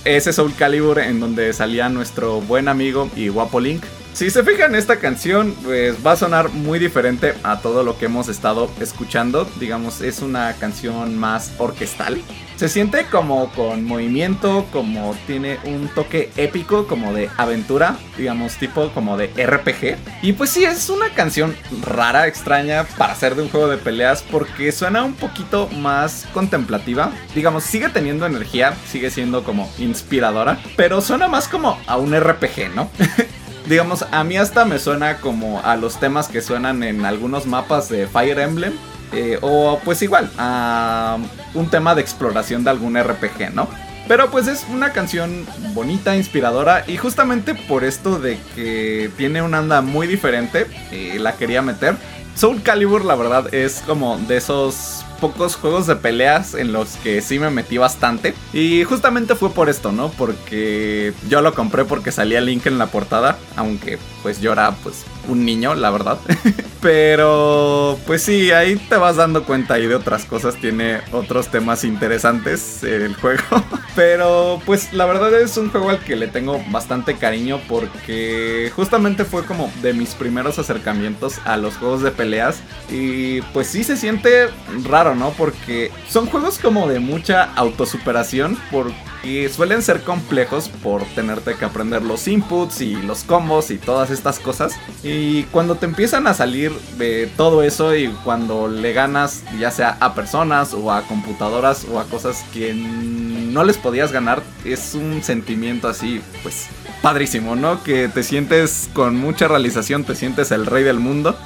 Ese 0.05 0.31
Soul 0.31 0.55
Calibur 0.55 0.99
en 0.99 1.19
donde 1.19 1.51
salía 1.51 1.89
nuestro 1.89 2.39
buen 2.39 2.69
amigo 2.69 3.09
y 3.17 3.27
guapo 3.27 3.59
Link. 3.59 3.83
Si 4.13 4.29
se 4.29 4.45
fijan, 4.45 4.75
esta 4.75 4.95
canción 5.01 5.53
pues, 5.61 5.97
va 6.05 6.13
a 6.13 6.15
sonar 6.15 6.47
muy 6.47 6.79
diferente 6.79 7.33
a 7.43 7.59
todo 7.59 7.83
lo 7.83 7.97
que 7.97 8.05
hemos 8.05 8.29
estado 8.29 8.71
escuchando. 8.79 9.45
Digamos, 9.59 9.99
es 9.99 10.21
una 10.21 10.53
canción 10.53 11.17
más 11.17 11.51
orquestal. 11.57 12.21
Se 12.55 12.69
siente 12.69 13.05
como 13.05 13.51
con 13.51 13.83
movimiento, 13.83 14.65
como 14.71 15.13
tiene 15.27 15.59
un 15.65 15.89
toque 15.89 16.31
épico, 16.37 16.87
como 16.87 17.13
de 17.13 17.29
aventura, 17.35 17.97
digamos, 18.17 18.55
tipo 18.55 18.89
como 18.91 19.17
de 19.17 19.27
RPG. 19.27 19.97
Y 20.21 20.33
pues 20.33 20.51
sí, 20.51 20.63
es 20.63 20.89
una 20.89 21.09
canción 21.09 21.55
rara, 21.81 22.27
extraña 22.27 22.85
para 22.97 23.13
ser 23.15 23.35
de 23.35 23.41
un 23.43 23.49
juego 23.49 23.67
de 23.67 23.77
peleas 23.77 24.23
porque 24.23 24.71
suena 24.71 25.03
un 25.03 25.13
poquito 25.13 25.67
más 25.67 26.25
contemplativa. 26.33 27.11
Digamos, 27.33 27.65
sigue 27.65 27.89
teniendo 27.89 28.25
energía, 28.25 28.73
sigue 28.89 29.11
siendo 29.11 29.43
como 29.43 29.69
inspiradora, 29.77 30.57
pero 30.77 31.01
suena 31.01 31.27
más 31.27 31.49
como 31.49 31.77
a 31.87 31.97
un 31.97 32.17
RPG, 32.17 32.73
¿no? 32.73 32.89
digamos, 33.67 34.05
a 34.11 34.23
mí 34.23 34.37
hasta 34.37 34.63
me 34.63 34.79
suena 34.79 35.17
como 35.17 35.61
a 35.63 35.75
los 35.75 35.99
temas 35.99 36.27
que 36.27 36.41
suenan 36.41 36.83
en 36.83 37.05
algunos 37.05 37.45
mapas 37.45 37.89
de 37.89 38.07
Fire 38.07 38.39
Emblem 38.39 38.73
eh, 39.13 39.37
o 39.41 39.79
pues 39.83 40.01
igual, 40.01 40.29
a 40.37 41.17
un 41.53 41.69
tema 41.69 41.95
de 41.95 42.01
exploración 42.01 42.63
de 42.63 42.69
algún 42.69 43.01
RPG, 43.01 43.53
¿no? 43.53 43.67
Pero 44.07 44.29
pues 44.29 44.47
es 44.47 44.65
una 44.71 44.91
canción 44.91 45.45
bonita, 45.73 46.15
inspiradora 46.15 46.83
y 46.87 46.97
justamente 46.97 47.55
por 47.55 47.83
esto 47.83 48.19
de 48.19 48.37
que 48.53 49.09
tiene 49.17 49.41
una 49.41 49.57
anda 49.59 49.81
muy 49.81 50.05
diferente, 50.05 50.67
eh, 50.91 51.17
la 51.19 51.35
quería 51.35 51.61
meter. 51.61 51.95
Soul 52.35 52.61
Calibur 52.61 53.03
la 53.03 53.15
verdad 53.15 53.51
es 53.53 53.81
como 53.87 54.17
de 54.17 54.37
esos 54.37 55.03
pocos 55.15 55.55
juegos 55.55 55.87
de 55.87 55.95
peleas 55.95 56.53
en 56.53 56.71
los 56.71 56.95
que 56.97 57.21
sí 57.21 57.39
me 57.39 57.49
metí 57.49 57.77
bastante. 57.77 58.33
Y 58.53 58.83
justamente 58.83 59.35
fue 59.35 59.51
por 59.51 59.69
esto, 59.69 59.91
¿no? 59.91 60.09
Porque 60.09 61.13
yo 61.29 61.41
lo 61.41 61.53
compré 61.53 61.85
porque 61.85 62.11
salía 62.11 62.41
Link 62.41 62.65
en 62.65 62.77
la 62.77 62.87
portada, 62.87 63.37
aunque 63.55 63.97
pues 64.21 64.41
yo 64.41 64.53
era 64.53 64.71
pues 64.83 65.05
un 65.27 65.45
niño, 65.45 65.75
la 65.75 65.91
verdad. 65.91 66.17
Pero 66.81 67.97
pues 68.05 68.21
sí, 68.21 68.51
ahí 68.51 68.75
te 68.75 68.95
vas 68.95 69.15
dando 69.15 69.43
cuenta 69.43 69.79
y 69.79 69.87
de 69.87 69.95
otras 69.95 70.25
cosas. 70.25 70.55
Tiene 70.55 71.01
otros 71.11 71.49
temas 71.49 71.83
interesantes 71.83 72.83
el 72.83 73.15
juego. 73.15 73.43
Pero 73.95 74.61
pues 74.65 74.93
la 74.93 75.05
verdad 75.05 75.33
es 75.39 75.57
un 75.57 75.69
juego 75.69 75.89
al 75.89 75.99
que 75.99 76.15
le 76.15 76.27
tengo 76.27 76.63
bastante 76.69 77.15
cariño 77.15 77.59
porque 77.67 78.71
justamente 78.75 79.25
fue 79.25 79.45
como 79.45 79.71
de 79.81 79.93
mis 79.93 80.13
primeros 80.15 80.59
acercamientos 80.59 81.39
a 81.45 81.57
los 81.57 81.77
juegos 81.77 82.01
de 82.01 82.11
peleas. 82.11 82.59
Y 82.89 83.41
pues 83.53 83.67
sí 83.67 83.83
se 83.83 83.97
siente 83.97 84.49
raro, 84.83 85.04
¿no? 85.13 85.31
Porque 85.31 85.91
son 86.09 86.25
juegos 86.25 86.57
como 86.57 86.87
de 86.87 86.99
mucha 86.99 87.43
autosuperación. 87.55 88.57
Porque 88.71 89.49
suelen 89.49 89.81
ser 89.81 90.01
complejos 90.03 90.69
por 90.69 91.03
tenerte 91.03 91.55
que 91.55 91.65
aprender 91.65 92.01
los 92.01 92.27
inputs 92.27 92.81
y 92.81 92.95
los 92.95 93.23
combos 93.23 93.71
y 93.71 93.77
todas 93.77 94.09
estas 94.09 94.39
cosas. 94.39 94.73
Y 95.03 95.43
cuando 95.43 95.75
te 95.75 95.85
empiezan 95.85 96.27
a 96.27 96.33
salir 96.33 96.71
de 96.97 97.29
todo 97.35 97.63
eso 97.63 97.95
y 97.95 98.07
cuando 98.23 98.67
le 98.67 98.93
ganas 98.93 99.43
ya 99.59 99.71
sea 99.71 99.97
a 99.99 100.15
personas 100.15 100.73
o 100.73 100.91
a 100.91 101.03
computadoras 101.03 101.85
o 101.91 101.99
a 101.99 102.05
cosas 102.05 102.43
que 102.53 102.73
no 102.73 103.63
les 103.63 103.77
podías 103.77 104.11
ganar, 104.11 104.41
es 104.63 104.95
un 104.95 105.23
sentimiento 105.23 105.87
así, 105.87 106.21
pues 106.43 106.67
padrísimo, 107.01 107.55
¿no? 107.55 107.83
Que 107.83 108.07
te 108.07 108.23
sientes 108.23 108.89
con 108.93 109.15
mucha 109.15 109.47
realización, 109.47 110.03
te 110.03 110.15
sientes 110.15 110.51
el 110.51 110.65
rey 110.65 110.83
del 110.83 110.99
mundo. 110.99 111.37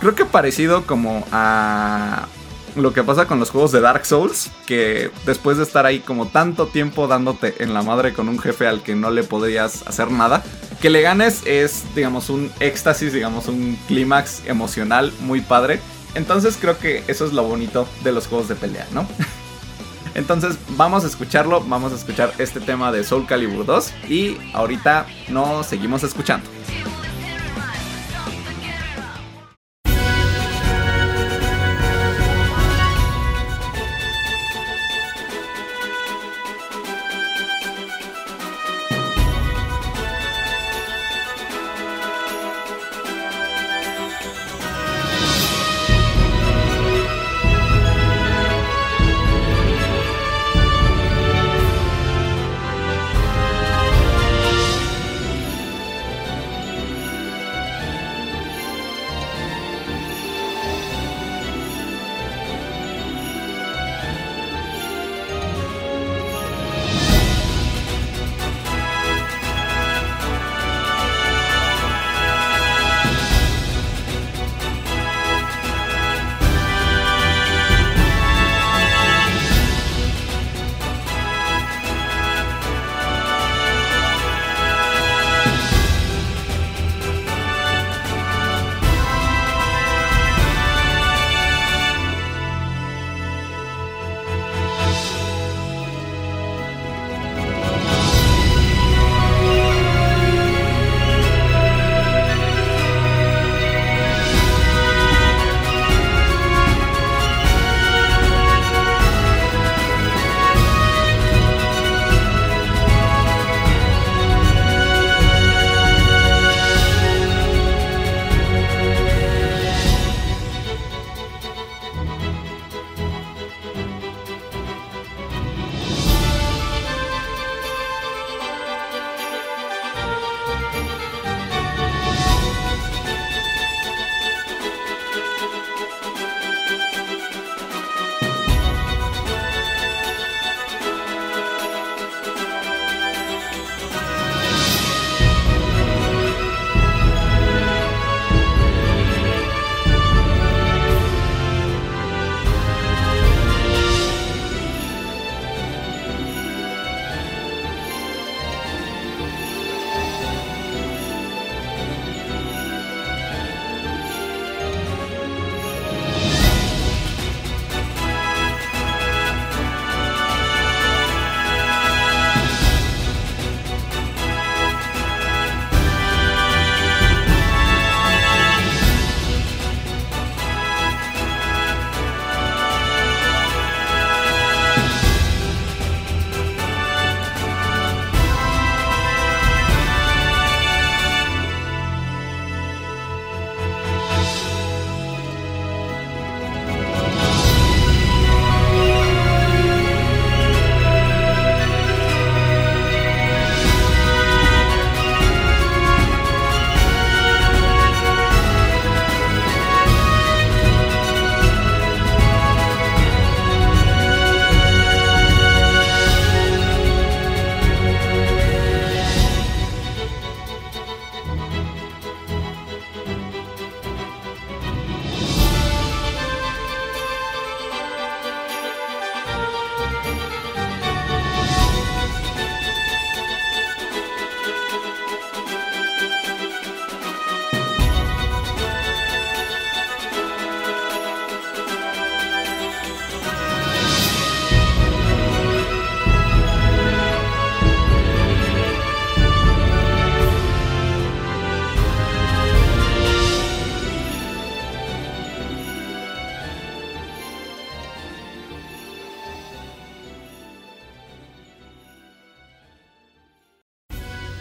Creo 0.00 0.14
que 0.14 0.24
parecido 0.24 0.86
como 0.86 1.24
a 1.32 2.28
lo 2.76 2.92
que 2.92 3.02
pasa 3.02 3.26
con 3.26 3.40
los 3.40 3.50
juegos 3.50 3.72
de 3.72 3.80
Dark 3.80 4.06
Souls, 4.06 4.50
que 4.66 5.10
después 5.26 5.56
de 5.56 5.62
estar 5.62 5.86
ahí 5.86 6.00
como 6.00 6.26
tanto 6.26 6.66
tiempo 6.66 7.06
dándote 7.06 7.62
en 7.62 7.74
la 7.74 7.82
madre 7.82 8.12
con 8.12 8.28
un 8.28 8.38
jefe 8.38 8.66
al 8.66 8.82
que 8.82 8.94
no 8.94 9.10
le 9.10 9.24
podrías 9.24 9.86
hacer 9.86 10.10
nada, 10.10 10.42
que 10.80 10.90
le 10.90 11.02
ganes 11.02 11.42
es, 11.46 11.84
digamos, 11.94 12.30
un 12.30 12.50
éxtasis, 12.60 13.12
digamos, 13.12 13.48
un 13.48 13.78
clímax 13.88 14.46
emocional 14.46 15.12
muy 15.20 15.40
padre. 15.40 15.80
Entonces 16.14 16.56
creo 16.60 16.78
que 16.78 17.04
eso 17.08 17.26
es 17.26 17.32
lo 17.32 17.42
bonito 17.42 17.86
de 18.02 18.12
los 18.12 18.26
juegos 18.26 18.48
de 18.48 18.54
pelea, 18.54 18.86
¿no? 18.92 19.06
Entonces 20.14 20.56
vamos 20.70 21.04
a 21.04 21.06
escucharlo, 21.06 21.60
vamos 21.60 21.92
a 21.92 21.96
escuchar 21.96 22.32
este 22.38 22.60
tema 22.60 22.90
de 22.90 23.04
Soul 23.04 23.26
Calibur 23.26 23.64
2 23.64 23.92
y 24.08 24.36
ahorita 24.52 25.06
nos 25.28 25.66
seguimos 25.66 26.02
escuchando. 26.02 26.57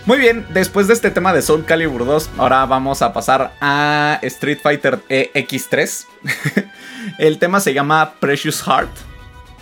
Muy 0.07 0.19
bien, 0.19 0.45
después 0.51 0.87
de 0.87 0.93
este 0.93 1.11
tema 1.11 1.33
de 1.33 1.41
Soul 1.41 1.65
Calibur 1.65 2.05
2, 2.05 2.29
ahora 2.37 2.65
vamos 2.65 3.01
a 3.01 3.11
pasar 3.11 3.53
a 3.59 4.19
Street 4.21 4.59
Fighter 4.63 5.03
X3. 5.09 6.05
el 7.19 7.37
tema 7.39 7.59
se 7.59 7.73
llama 7.73 8.13
Precious 8.21 8.63
Heart. 8.63 8.89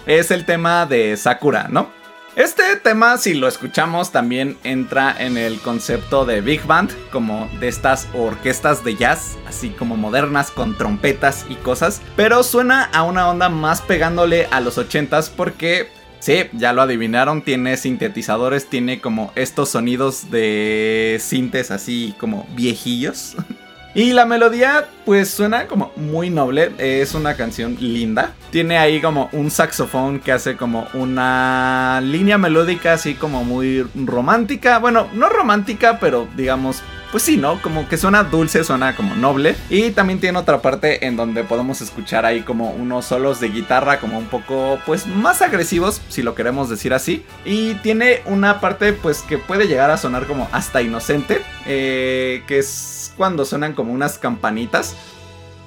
Es 0.05 0.29
el 0.29 0.45
tema 0.45 0.85
de 0.85 1.17
Sakura, 1.17 1.67
¿no? 1.67 1.89
Este 2.35 2.75
tema, 2.75 3.17
si 3.17 3.33
lo 3.33 3.47
escuchamos, 3.47 4.11
también 4.11 4.55
entra 4.63 5.15
en 5.17 5.37
el 5.37 5.59
concepto 5.61 6.25
de 6.25 6.41
Big 6.41 6.63
Band, 6.67 6.91
como 7.09 7.49
de 7.59 7.67
estas 7.67 8.07
orquestas 8.13 8.83
de 8.83 8.95
jazz, 8.95 9.37
así 9.47 9.71
como 9.71 9.97
modernas 9.97 10.51
con 10.51 10.77
trompetas 10.77 11.47
y 11.49 11.55
cosas. 11.55 12.03
Pero 12.15 12.43
suena 12.43 12.83
a 12.93 13.01
una 13.01 13.29
onda 13.29 13.49
más 13.49 13.81
pegándole 13.81 14.47
a 14.51 14.59
los 14.59 14.77
80s 14.77 15.31
porque 15.35 15.89
Sí, 16.25 16.45
ya 16.53 16.73
lo 16.73 16.81
adivinaron, 16.81 17.43
tiene 17.43 17.77
sintetizadores, 17.77 18.65
tiene 18.65 18.99
como 18.99 19.31
estos 19.35 19.69
sonidos 19.69 20.31
de 20.31 21.17
sintes 21.21 21.69
así 21.69 22.15
como 22.19 22.47
viejillos. 22.55 23.35
Y 23.93 24.11
la 24.11 24.25
melodía 24.25 24.89
pues 25.05 25.29
suena 25.29 25.67
como 25.67 25.93
muy 25.95 26.29
noble, 26.29 26.73
es 26.79 27.13
una 27.13 27.37
canción 27.37 27.77
linda. 27.79 28.33
Tiene 28.51 28.77
ahí 28.77 28.99
como 28.99 29.29
un 29.31 29.49
saxofón 29.49 30.19
que 30.19 30.33
hace 30.33 30.57
como 30.57 30.85
una 30.93 32.01
línea 32.03 32.37
melódica 32.37 32.91
así 32.91 33.13
como 33.13 33.45
muy 33.45 33.87
romántica. 33.95 34.79
Bueno, 34.79 35.07
no 35.13 35.29
romántica, 35.29 35.97
pero 36.01 36.27
digamos 36.35 36.83
pues 37.15 37.23
sí, 37.23 37.37
¿no? 37.37 37.61
Como 37.61 37.87
que 37.87 37.95
suena 37.95 38.25
dulce, 38.25 38.65
suena 38.65 38.93
como 38.93 39.15
noble. 39.15 39.55
Y 39.69 39.91
también 39.91 40.19
tiene 40.19 40.37
otra 40.37 40.61
parte 40.61 41.07
en 41.07 41.15
donde 41.15 41.45
podemos 41.45 41.79
escuchar 41.79 42.25
ahí 42.25 42.41
como 42.41 42.71
unos 42.71 43.05
solos 43.05 43.39
de 43.39 43.47
guitarra 43.47 44.01
como 44.01 44.19
un 44.19 44.25
poco, 44.25 44.79
pues 44.85 45.07
más 45.07 45.41
agresivos, 45.41 46.01
si 46.09 46.23
lo 46.23 46.35
queremos 46.35 46.69
decir 46.69 46.93
así. 46.93 47.25
Y 47.45 47.75
tiene 47.75 48.21
una 48.25 48.59
parte 48.59 48.91
pues 48.91 49.21
que 49.21 49.37
puede 49.37 49.69
llegar 49.69 49.91
a 49.91 49.97
sonar 49.97 50.27
como 50.27 50.49
hasta 50.51 50.81
inocente, 50.81 51.41
eh, 51.65 52.43
que 52.47 52.59
es 52.59 53.13
cuando 53.15 53.45
suenan 53.45 53.75
como 53.75 53.93
unas 53.93 54.17
campanitas. 54.17 54.93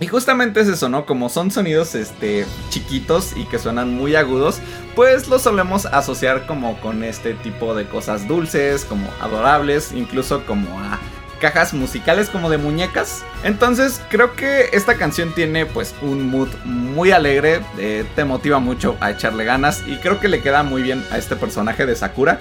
Y 0.00 0.06
justamente 0.06 0.61
es 0.61 0.68
eso, 0.68 0.90
¿no? 0.90 1.06
Como 1.06 1.30
son 1.30 1.50
sonidos 1.50 1.94
este, 1.94 2.44
chiquitos 2.68 3.34
y 3.34 3.46
que 3.46 3.58
suenan 3.58 3.94
muy 3.94 4.16
agudos, 4.16 4.61
pues 4.94 5.28
los 5.28 5.40
solemos 5.40 5.87
asociar 5.87 6.46
como 6.46 6.78
con 6.82 7.02
este 7.02 7.32
tipo 7.32 7.74
de 7.74 7.87
cosas 7.87 8.28
dulces, 8.28 8.84
como 8.84 9.08
adorables, 9.22 9.92
incluso 9.92 10.44
como 10.44 10.78
a 10.78 10.98
cajas 11.40 11.74
musicales 11.74 12.29
como 12.29 12.51
de 12.51 12.59
muñecas. 12.59 13.24
Entonces 13.44 14.01
creo 14.11 14.35
que 14.35 14.70
esta 14.72 14.96
canción 14.96 15.35
tiene 15.35 15.66
pues 15.66 15.94
un 16.03 16.29
mood 16.31 16.48
muy 16.64 17.11
alegre, 17.11 17.61
eh, 17.79 18.05
te 18.14 18.24
motiva 18.24 18.59
mucho 18.59 18.96
a 19.01 19.11
echarle 19.11 19.44
ganas 19.44 19.83
y 19.87 19.96
creo 19.96 20.20
que 20.20 20.29
le 20.29 20.40
queda 20.40 20.62
muy 20.62 20.83
bien 20.83 21.05
a 21.11 21.18
este 21.18 21.37
personaje 21.37 21.87
de 21.87 21.96
Sakura. 21.96 22.40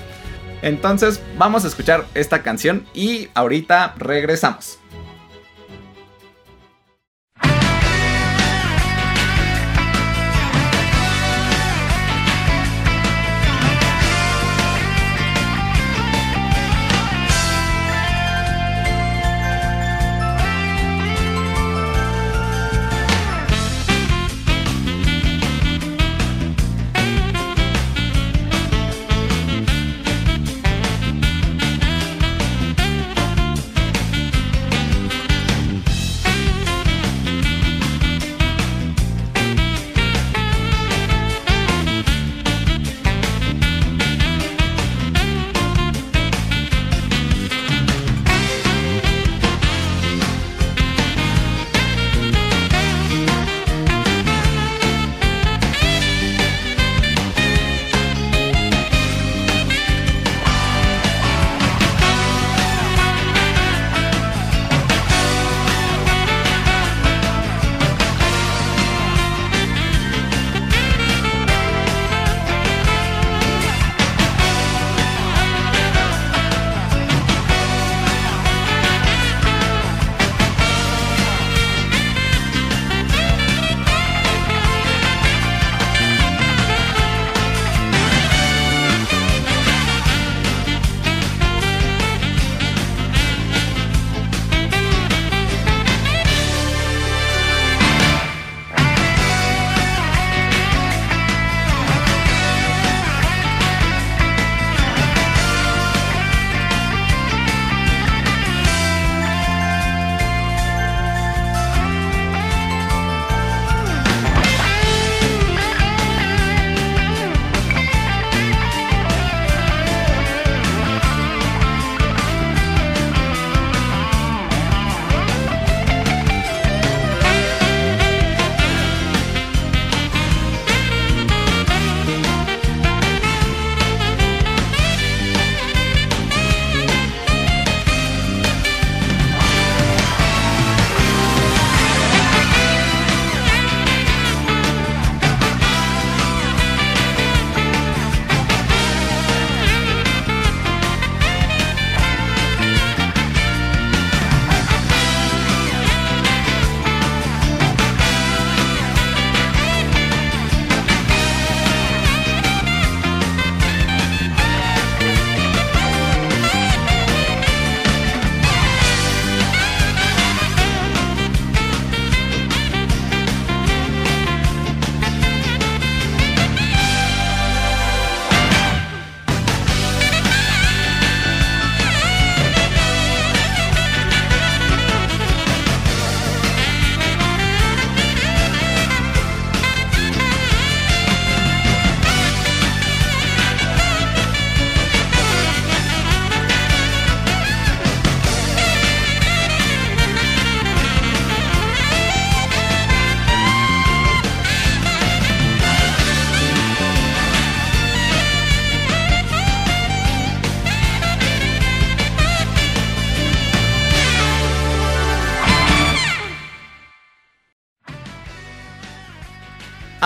Entonces 0.62 1.22
vamos 1.38 1.66
a 1.66 1.68
escuchar 1.68 2.06
esta 2.14 2.42
canción 2.42 2.86
y 2.94 3.30
ahorita 3.34 3.96
regresamos. 3.98 4.80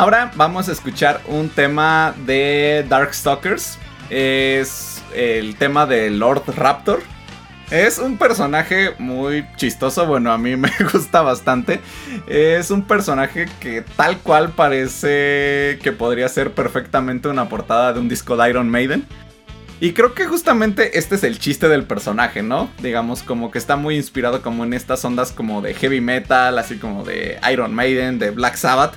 Ahora 0.02 0.32
vamos 0.36 0.68
a 0.68 0.72
escuchar 0.72 1.22
un 1.28 1.48
tema 1.48 2.16
de 2.26 2.84
Darkstalkers. 2.90 3.78
Es 4.10 5.00
el 5.14 5.56
tema 5.58 5.86
de 5.86 6.10
Lord 6.10 6.42
Raptor. 6.58 7.04
Es 7.70 8.00
un 8.00 8.18
personaje 8.18 8.96
muy 8.98 9.46
chistoso, 9.58 10.08
bueno, 10.08 10.32
a 10.32 10.40
mí 10.40 10.56
me 10.58 10.72
gusta 10.92 11.22
bastante. 11.22 11.82
Es 12.26 12.72
un 12.72 12.82
personaje 12.88 13.46
que 13.60 13.84
tal 13.96 14.18
cual 14.18 14.50
parece 14.54 15.78
que 15.84 15.92
podría 15.96 16.28
ser 16.30 16.52
perfectamente 16.54 17.28
una 17.28 17.48
portada 17.48 17.94
de 17.94 18.00
un 18.00 18.10
disco 18.10 18.36
de 18.36 18.50
Iron 18.50 18.70
Maiden. 18.70 19.06
Y 19.80 19.94
creo 19.94 20.16
que 20.16 20.26
justamente 20.26 20.98
este 20.98 21.14
es 21.14 21.24
el 21.24 21.38
chiste 21.38 21.68
del 21.70 21.84
personaje, 21.84 22.42
¿no? 22.42 22.72
Digamos 22.82 23.22
como 23.22 23.52
que 23.52 23.60
está 23.60 23.76
muy 23.76 23.98
inspirado 23.98 24.42
como 24.42 24.64
en 24.64 24.74
estas 24.74 25.06
ondas 25.06 25.32
como 25.32 25.62
de 25.62 25.76
heavy 25.76 26.02
metal, 26.02 26.58
así 26.58 26.78
como 26.78 27.04
de 27.04 27.40
Iron 27.52 27.76
Maiden, 27.76 28.18
de 28.18 28.32
Black 28.32 28.56
Sabbath. 28.56 28.96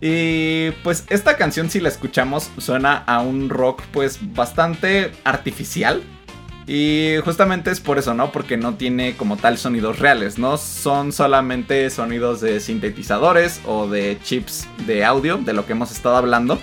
Y 0.00 0.70
pues 0.82 1.04
esta 1.08 1.36
canción 1.36 1.70
si 1.70 1.80
la 1.80 1.88
escuchamos 1.88 2.50
suena 2.58 2.96
a 3.06 3.20
un 3.20 3.48
rock 3.48 3.82
pues 3.92 4.18
bastante 4.34 5.12
artificial, 5.24 6.02
y 6.68 7.14
justamente 7.24 7.70
es 7.70 7.78
por 7.78 7.96
eso, 7.96 8.12
¿no? 8.12 8.32
Porque 8.32 8.56
no 8.56 8.74
tiene 8.74 9.16
como 9.16 9.36
tal 9.36 9.56
sonidos 9.56 10.00
reales, 10.00 10.36
¿no? 10.36 10.58
Son 10.58 11.12
solamente 11.12 11.88
sonidos 11.90 12.40
de 12.40 12.58
sintetizadores 12.58 13.60
o 13.66 13.86
de 13.86 14.18
chips 14.22 14.66
de 14.84 15.04
audio, 15.04 15.38
de 15.38 15.52
lo 15.52 15.64
que 15.64 15.72
hemos 15.72 15.92
estado 15.92 16.16
hablando. 16.16 16.58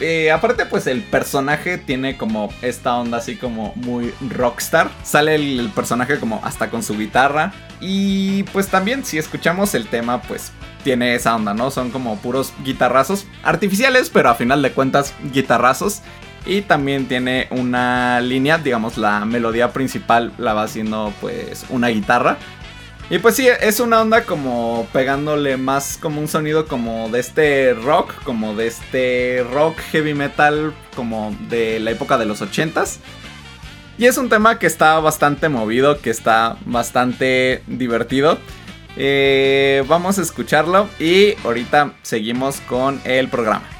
Eh, 0.00 0.30
aparte, 0.30 0.64
pues 0.64 0.86
el 0.86 1.02
personaje 1.02 1.76
tiene 1.76 2.16
como 2.16 2.50
esta 2.62 2.96
onda 2.96 3.18
así 3.18 3.36
como 3.36 3.72
muy 3.76 4.14
rockstar. 4.30 4.90
Sale 5.02 5.34
el, 5.34 5.70
personaje 5.74 6.18
como 6.18 6.40
hasta 6.42 6.70
con 6.70 6.82
su 6.82 6.96
guitarra. 6.96 7.52
Y 7.80 8.44
pues 8.44 8.68
también 8.68 9.04
si 9.04 9.18
escuchamos 9.18 9.74
el 9.74 9.86
tema, 9.86 10.22
pues 10.22 10.52
tiene 10.82 11.14
esa 11.14 11.36
onda, 11.36 11.52
¿no? 11.52 11.70
Son 11.70 11.90
como 11.90 12.16
puros 12.16 12.54
guitarrazos 12.64 13.26
artificiales, 13.42 14.08
pero 14.08 14.30
a 14.30 14.34
final 14.34 14.62
de 14.62 14.72
cuentas 14.72 15.14
guitarrazos. 15.32 16.00
Y 16.46 16.62
también 16.62 17.06
tiene 17.06 17.48
una 17.50 18.22
línea, 18.22 18.56
digamos, 18.56 18.96
la 18.96 19.26
melodía 19.26 19.74
principal 19.74 20.32
la 20.38 20.54
va 20.54 20.62
haciendo 20.62 21.12
pues 21.20 21.66
una 21.68 21.88
guitarra. 21.88 22.38
Y 23.10 23.18
pues 23.18 23.34
sí, 23.34 23.48
es 23.48 23.80
una 23.80 24.00
onda 24.00 24.22
como 24.24 24.86
pegándole 24.92 25.56
más 25.56 25.98
como 26.00 26.20
un 26.20 26.28
sonido 26.28 26.66
como 26.66 27.08
de 27.08 27.18
este 27.18 27.74
rock, 27.74 28.14
como 28.22 28.54
de 28.54 28.68
este 28.68 29.44
rock 29.52 29.76
heavy 29.90 30.14
metal 30.14 30.72
como 30.94 31.36
de 31.48 31.80
la 31.80 31.90
época 31.90 32.18
de 32.18 32.24
los 32.24 32.40
80s. 32.40 32.98
Y 33.98 34.06
es 34.06 34.16
un 34.16 34.28
tema 34.28 34.60
que 34.60 34.68
está 34.68 35.00
bastante 35.00 35.48
movido, 35.48 36.00
que 36.00 36.10
está 36.10 36.56
bastante 36.64 37.64
divertido. 37.66 38.38
Eh, 38.96 39.82
vamos 39.88 40.20
a 40.20 40.22
escucharlo 40.22 40.88
y 41.00 41.34
ahorita 41.44 41.94
seguimos 42.02 42.60
con 42.60 43.00
el 43.04 43.28
programa. 43.28 43.79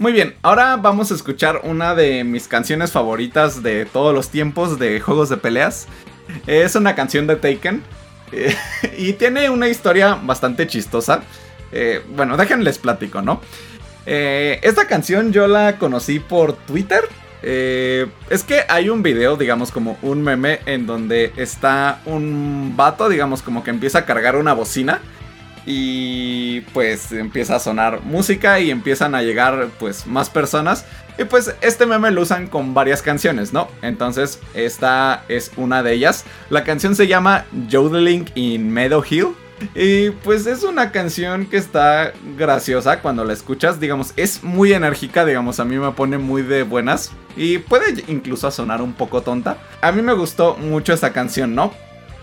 Muy 0.00 0.12
bien, 0.12 0.34
ahora 0.40 0.78
vamos 0.78 1.12
a 1.12 1.14
escuchar 1.14 1.60
una 1.62 1.94
de 1.94 2.24
mis 2.24 2.48
canciones 2.48 2.90
favoritas 2.90 3.62
de 3.62 3.84
todos 3.84 4.14
los 4.14 4.30
tiempos 4.30 4.78
de 4.78 4.98
juegos 4.98 5.28
de 5.28 5.36
peleas. 5.36 5.88
Es 6.46 6.74
una 6.74 6.94
canción 6.94 7.26
de 7.26 7.36
Taken. 7.36 7.82
y 8.96 9.12
tiene 9.12 9.50
una 9.50 9.68
historia 9.68 10.14
bastante 10.14 10.66
chistosa. 10.66 11.20
Eh, 11.70 12.02
bueno, 12.16 12.38
déjenles 12.38 12.78
platico, 12.78 13.20
¿no? 13.20 13.42
Eh, 14.06 14.58
esta 14.62 14.86
canción 14.86 15.34
yo 15.34 15.46
la 15.46 15.76
conocí 15.76 16.18
por 16.18 16.54
Twitter. 16.54 17.02
Eh, 17.42 18.06
es 18.30 18.42
que 18.42 18.62
hay 18.70 18.88
un 18.88 19.02
video, 19.02 19.36
digamos 19.36 19.70
como 19.70 19.98
un 20.00 20.22
meme, 20.22 20.60
en 20.64 20.86
donde 20.86 21.34
está 21.36 22.00
un 22.06 22.72
vato, 22.74 23.10
digamos 23.10 23.42
como 23.42 23.62
que 23.62 23.68
empieza 23.68 23.98
a 23.98 24.06
cargar 24.06 24.36
una 24.36 24.54
bocina 24.54 25.02
y 25.66 26.60
pues 26.72 27.12
empieza 27.12 27.56
a 27.56 27.60
sonar 27.60 28.02
música 28.02 28.60
y 28.60 28.70
empiezan 28.70 29.14
a 29.14 29.22
llegar 29.22 29.68
pues 29.78 30.06
más 30.06 30.30
personas 30.30 30.84
y 31.20 31.24
pues 31.24 31.54
este 31.60 31.84
meme 31.84 32.10
lo 32.10 32.22
usan 32.22 32.46
con 32.46 32.72
varias 32.72 33.02
canciones, 33.02 33.52
¿no? 33.52 33.68
Entonces 33.82 34.40
esta 34.54 35.24
es 35.28 35.52
una 35.56 35.82
de 35.82 35.92
ellas. 35.92 36.24
La 36.48 36.64
canción 36.64 36.96
se 36.96 37.06
llama 37.06 37.44
Jodeling 37.70 38.30
in 38.34 38.70
Meadow 38.70 39.04
Hill. 39.08 39.28
Y 39.74 40.08
pues 40.08 40.46
es 40.46 40.62
una 40.62 40.90
canción 40.90 41.44
que 41.44 41.58
está 41.58 42.14
graciosa 42.38 43.02
cuando 43.02 43.24
la 43.24 43.34
escuchas, 43.34 43.78
digamos, 43.78 44.14
es 44.16 44.42
muy 44.42 44.72
enérgica, 44.72 45.26
digamos, 45.26 45.60
a 45.60 45.66
mí 45.66 45.76
me 45.76 45.90
pone 45.90 46.16
muy 46.16 46.40
de 46.40 46.62
buenas 46.62 47.12
y 47.36 47.58
puede 47.58 48.02
incluso 48.08 48.50
sonar 48.50 48.80
un 48.80 48.94
poco 48.94 49.20
tonta. 49.20 49.58
A 49.82 49.92
mí 49.92 50.00
me 50.00 50.14
gustó 50.14 50.56
mucho 50.56 50.94
esta 50.94 51.12
canción, 51.12 51.54
¿no? 51.54 51.74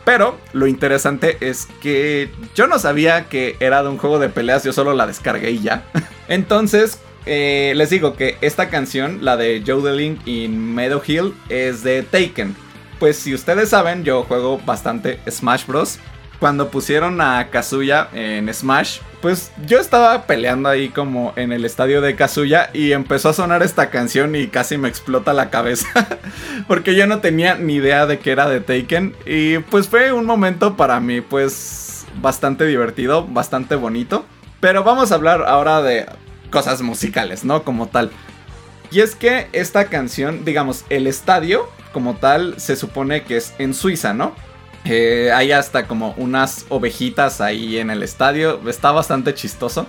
Pero 0.08 0.38
lo 0.54 0.68
interesante 0.68 1.36
es 1.42 1.68
que 1.82 2.32
yo 2.56 2.68
no 2.68 2.80
sabía 2.80 3.28
que 3.28 3.58
era 3.60 3.84
de 3.84 3.90
un 3.90 3.98
juego 3.98 4.20
de 4.20 4.30
peleas, 4.30 4.64
yo 4.64 4.72
solo 4.72 4.94
la 4.94 5.06
descargué 5.06 5.52
y 5.52 5.60
ya. 5.60 5.84
Entonces, 6.30 7.00
eh, 7.26 7.74
les 7.76 7.90
digo 7.90 8.16
que 8.16 8.38
esta 8.40 8.70
canción, 8.70 9.26
la 9.26 9.36
de 9.36 9.62
Jodeling 9.68 10.18
in 10.26 10.74
Meadow 10.74 11.02
Hill, 11.06 11.34
es 11.50 11.84
de 11.84 12.04
Taken. 12.04 12.56
Pues 13.00 13.18
si 13.18 13.34
ustedes 13.34 13.68
saben, 13.68 14.06
yo 14.06 14.24
juego 14.24 14.62
bastante 14.66 15.20
Smash 15.30 15.66
Bros 15.66 16.00
cuando 16.40 16.70
pusieron 16.70 17.20
a 17.22 17.50
Kazuya 17.50 18.10
en 18.14 18.54
Smash, 18.54 19.00
pues 19.22 19.52
yo 19.66 19.80
estaba 19.80 20.28
peleando 20.28 20.70
ahí 20.70 20.90
como 20.90 21.34
en 21.36 21.52
el 21.52 21.66
estadio 21.66 22.02
de 22.02 22.16
Kazuya 22.16 22.70
y 22.74 22.92
empezó 22.92 23.30
a 23.30 23.34
sonar 23.34 23.64
esta 23.64 23.90
canción 23.90 24.36
y 24.36 24.48
casi 24.48 24.78
me 24.78 24.88
explota 24.88 25.34
la 25.34 25.50
cabeza 25.50 25.88
porque 26.68 26.96
yo 26.96 27.08
no 27.08 27.20
tenía 27.20 27.56
ni 27.56 27.76
idea 27.76 28.06
de 28.06 28.20
que 28.20 28.32
era 28.32 28.48
de 28.48 28.62
Taken 28.62 29.16
y 29.26 29.58
pues 29.60 29.88
fue 29.88 30.12
un 30.12 30.26
momento 30.26 30.78
para 30.78 31.00
mí 31.00 31.22
pues 31.22 32.06
bastante 32.22 32.66
divertido, 32.66 33.26
bastante 33.26 33.76
bonito. 33.76 34.26
Pero 34.60 34.84
vamos 34.84 35.12
a 35.12 35.16
hablar 35.16 35.44
ahora 35.48 35.82
de 35.82 36.08
cosas 36.50 36.82
musicales, 36.82 37.46
¿no? 37.46 37.64
Como 37.64 37.88
tal. 37.88 38.12
Y 38.92 39.02
es 39.02 39.16
que 39.16 39.48
esta 39.52 39.86
canción, 39.86 40.46
digamos, 40.46 40.86
el 40.90 41.08
estadio 41.08 41.70
como 41.94 42.16
tal 42.16 42.60
se 42.60 42.76
supone 42.76 43.24
que 43.24 43.38
es 43.38 43.54
en 43.60 43.74
Suiza, 43.74 44.14
¿no? 44.14 44.34
Hay 45.34 45.52
hasta 45.52 45.88
como 45.88 46.14
unas 46.18 46.66
ovejitas 46.70 47.42
ahí 47.42 47.78
en 47.78 47.90
el 47.90 48.04
estadio. 48.04 48.60
Está 48.68 48.92
bastante 48.92 49.34
chistoso. 49.34 49.86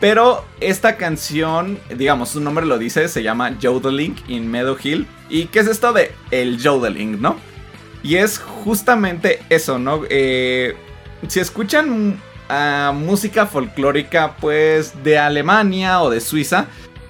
Pero 0.00 0.44
esta 0.60 0.96
canción, 0.96 1.78
digamos, 1.96 2.30
su 2.30 2.40
nombre 2.40 2.66
lo 2.66 2.78
dice, 2.78 3.08
se 3.08 3.22
llama 3.22 3.56
Jodeling 3.60 4.16
in 4.28 4.50
Meadow 4.50 4.76
Hill. 4.82 5.06
¿Y 5.30 5.46
qué 5.46 5.60
es 5.60 5.68
esto 5.68 5.92
de 5.92 6.12
el 6.30 6.60
jodeling, 6.62 7.20
no? 7.20 7.36
Y 8.02 8.16
es 8.16 8.38
justamente 8.38 9.42
eso, 9.48 9.78
¿no? 9.78 10.02
Eh, 10.10 10.76
si 11.28 11.40
escuchan 11.40 12.20
ah, 12.48 12.92
música 12.94 13.46
folclórica, 13.46 14.36
pues 14.40 15.02
de 15.02 15.18
Alemania 15.18 16.02
o 16.02 16.10
de 16.10 16.20
Suiza, 16.20 16.66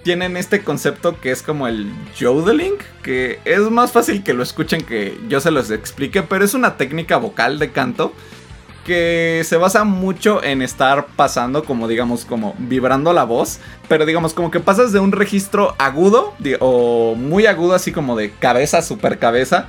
tienen 0.06 0.36
este 0.36 0.62
concepto 0.62 1.20
que 1.20 1.32
es 1.32 1.42
como 1.42 1.66
el 1.66 1.92
jodeling, 2.16 2.74
que 3.02 3.40
es 3.44 3.58
más 3.72 3.90
fácil 3.90 4.22
que 4.22 4.34
lo 4.34 4.44
escuchen 4.44 4.82
que 4.82 5.18
yo 5.26 5.40
se 5.40 5.50
los 5.50 5.72
explique, 5.72 6.22
pero 6.22 6.44
es 6.44 6.54
una 6.54 6.76
técnica 6.76 7.16
vocal 7.16 7.58
de 7.58 7.72
canto 7.72 8.12
que 8.84 9.42
se 9.44 9.56
basa 9.56 9.82
mucho 9.82 10.44
en 10.44 10.62
estar 10.62 11.08
pasando 11.16 11.64
como 11.64 11.88
digamos 11.88 12.24
como 12.24 12.54
vibrando 12.56 13.12
la 13.12 13.24
voz, 13.24 13.58
pero 13.88 14.06
digamos 14.06 14.32
como 14.32 14.52
que 14.52 14.60
pasas 14.60 14.92
de 14.92 15.00
un 15.00 15.10
registro 15.10 15.74
agudo 15.76 16.34
o 16.60 17.16
muy 17.16 17.46
agudo 17.46 17.74
así 17.74 17.90
como 17.90 18.14
de 18.14 18.30
cabeza, 18.30 18.82
super 18.82 19.18
cabeza, 19.18 19.66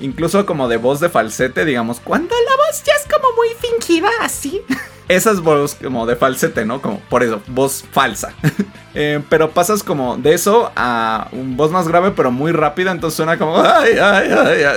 incluso 0.00 0.44
como 0.44 0.68
de 0.68 0.76
voz 0.76 1.00
de 1.00 1.08
falsete, 1.08 1.64
digamos, 1.64 1.98
cuando 1.98 2.34
la 2.34 2.56
voz 2.56 2.82
ya 2.84 2.92
es 2.92 3.10
como 3.10 3.34
muy 3.36 3.48
fingida 3.58 4.10
así. 4.20 4.60
Esas 5.08 5.40
voz 5.40 5.74
como 5.74 6.04
de 6.04 6.16
falsete, 6.16 6.66
¿no? 6.66 6.82
Como 6.82 7.00
por 7.08 7.22
eso, 7.22 7.40
voz 7.46 7.82
falsa. 7.90 8.34
Eh, 9.00 9.22
pero 9.28 9.52
pasas 9.52 9.84
como 9.84 10.16
de 10.16 10.34
eso 10.34 10.72
a 10.74 11.28
un 11.30 11.56
voz 11.56 11.70
más 11.70 11.86
grave, 11.86 12.10
pero 12.10 12.32
muy 12.32 12.50
rápida. 12.50 12.90
Entonces 12.90 13.16
suena 13.16 13.38
como 13.38 13.56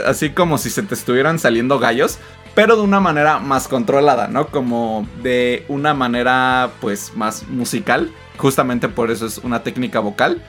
así 0.05 0.29
como 0.29 0.59
si 0.59 0.69
se 0.69 0.83
te 0.83 0.93
estuvieran 0.93 1.39
saliendo 1.39 1.79
gallos 1.79 2.19
pero 2.53 2.75
de 2.75 2.81
una 2.81 2.99
manera 2.99 3.39
más 3.39 3.67
controlada, 3.67 4.27
¿no? 4.27 4.47
Como 4.47 5.07
de 5.23 5.65
una 5.67 5.93
manera 5.93 6.69
pues 6.81 7.13
más 7.15 7.47
musical, 7.47 8.11
justamente 8.37 8.89
por 8.89 9.09
eso 9.09 9.25
es 9.25 9.39
una 9.39 9.63
técnica 9.63 9.99
vocal. 9.99 10.43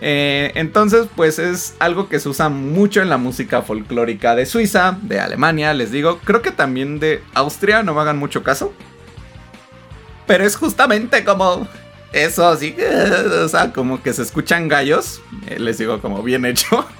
Eh, 0.00 0.52
entonces 0.54 1.08
pues 1.14 1.38
es 1.38 1.74
algo 1.78 2.08
que 2.08 2.20
se 2.20 2.28
usa 2.28 2.48
mucho 2.48 3.02
en 3.02 3.08
la 3.08 3.18
música 3.18 3.62
folclórica 3.62 4.34
de 4.34 4.46
Suiza, 4.46 4.96
de 5.02 5.20
Alemania, 5.20 5.74
les 5.74 5.90
digo, 5.90 6.20
creo 6.24 6.40
que 6.40 6.52
también 6.52 7.00
de 7.00 7.22
Austria, 7.34 7.82
no 7.82 7.94
me 7.94 8.00
hagan 8.00 8.18
mucho 8.18 8.42
caso. 8.42 8.72
Pero 10.26 10.44
es 10.44 10.56
justamente 10.56 11.24
como 11.24 11.66
eso, 12.12 12.46
así, 12.46 12.76
o 13.44 13.48
sea, 13.48 13.72
como 13.72 14.02
que 14.02 14.12
se 14.12 14.22
escuchan 14.22 14.68
gallos, 14.68 15.22
eh, 15.48 15.58
les 15.58 15.78
digo 15.78 16.00
como 16.00 16.22
bien 16.22 16.44
hecho. 16.44 16.86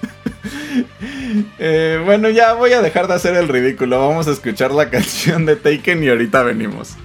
Eh, 1.58 2.00
bueno, 2.04 2.28
ya 2.28 2.54
voy 2.54 2.72
a 2.72 2.82
dejar 2.82 3.06
de 3.06 3.14
hacer 3.14 3.36
el 3.36 3.48
ridículo. 3.48 4.06
Vamos 4.06 4.26
a 4.26 4.32
escuchar 4.32 4.72
la 4.72 4.90
canción 4.90 5.46
de 5.46 5.56
Taken 5.56 6.02
y 6.02 6.08
ahorita 6.08 6.42
venimos. 6.42 6.96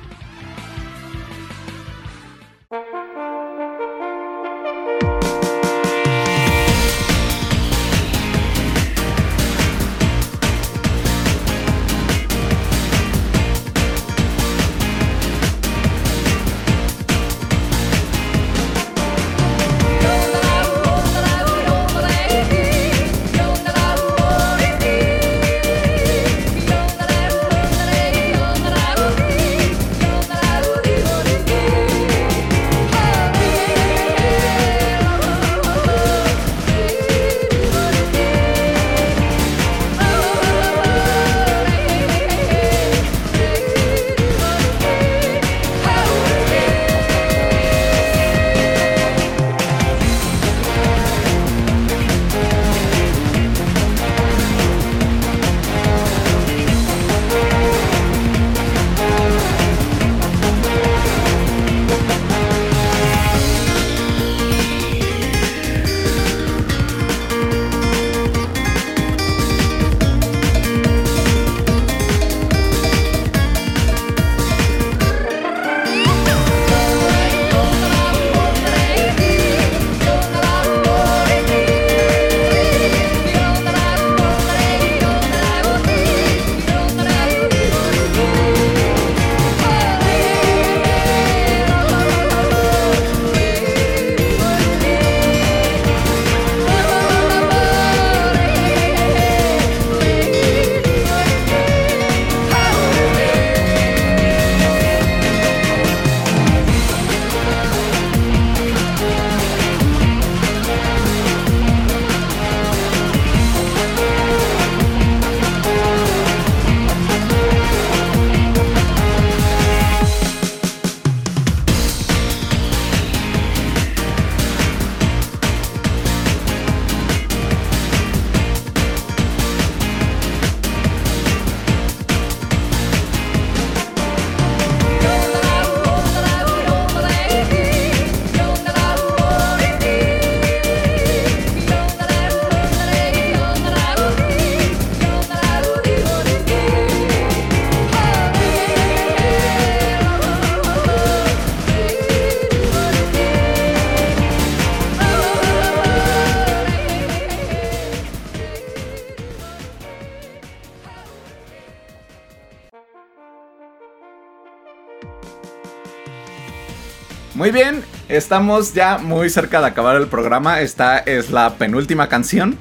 Muy 167.47 167.53
bien, 167.53 167.81
estamos 168.09 168.73
ya 168.73 168.97
muy 168.97 169.29
cerca 169.29 169.61
de 169.61 169.67
acabar 169.67 169.95
el 169.95 170.07
programa. 170.07 170.59
Esta 170.59 170.97
es 170.97 171.31
la 171.31 171.53
penúltima 171.53 172.09
canción. 172.09 172.57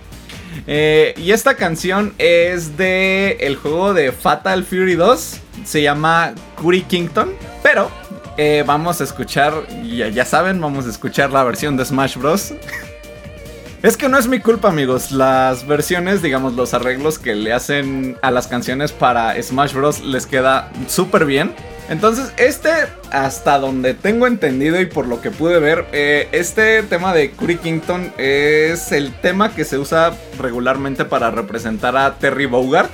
Eh, 0.68 1.12
y 1.16 1.32
esta 1.32 1.56
canción 1.56 2.14
es 2.18 2.76
de 2.76 3.32
el 3.40 3.56
juego 3.56 3.94
de 3.94 4.12
Fatal 4.12 4.62
Fury 4.62 4.94
2. 4.94 5.40
Se 5.64 5.82
llama 5.82 6.34
Curry 6.56 6.82
Kington. 6.82 7.32
Pero 7.64 7.90
eh, 8.36 8.62
vamos 8.64 9.00
a 9.00 9.04
escuchar, 9.04 9.54
ya, 9.82 10.06
ya 10.06 10.24
saben, 10.24 10.60
vamos 10.60 10.86
a 10.86 10.90
escuchar 10.90 11.32
la 11.32 11.42
versión 11.42 11.76
de 11.76 11.84
Smash 11.84 12.16
Bros. 12.16 12.54
Es 13.82 13.96
que 13.96 14.08
no 14.08 14.18
es 14.18 14.28
mi 14.28 14.38
culpa, 14.38 14.68
amigos. 14.68 15.10
Las 15.10 15.66
versiones, 15.66 16.22
digamos, 16.22 16.54
los 16.54 16.74
arreglos 16.74 17.18
que 17.18 17.34
le 17.34 17.52
hacen 17.52 18.16
a 18.22 18.30
las 18.30 18.46
canciones 18.46 18.92
para 18.92 19.40
Smash 19.42 19.74
Bros. 19.74 20.00
les 20.00 20.26
queda 20.26 20.70
súper 20.86 21.24
bien. 21.24 21.54
Entonces, 21.88 22.32
este, 22.36 22.70
hasta 23.12 23.58
donde 23.58 23.94
tengo 23.94 24.26
entendido 24.26 24.80
y 24.80 24.86
por 24.86 25.06
lo 25.06 25.20
que 25.20 25.30
pude 25.30 25.60
ver, 25.60 25.86
eh, 25.92 26.28
este 26.32 26.82
tema 26.82 27.14
de 27.14 27.30
Curry 27.30 27.58
Kington 27.58 28.12
es 28.18 28.90
el 28.90 29.12
tema 29.14 29.54
que 29.54 29.64
se 29.64 29.78
usa 29.78 30.12
regularmente 30.38 31.04
para 31.04 31.30
representar 31.30 31.96
a 31.96 32.18
Terry 32.18 32.46
Bogard. 32.46 32.88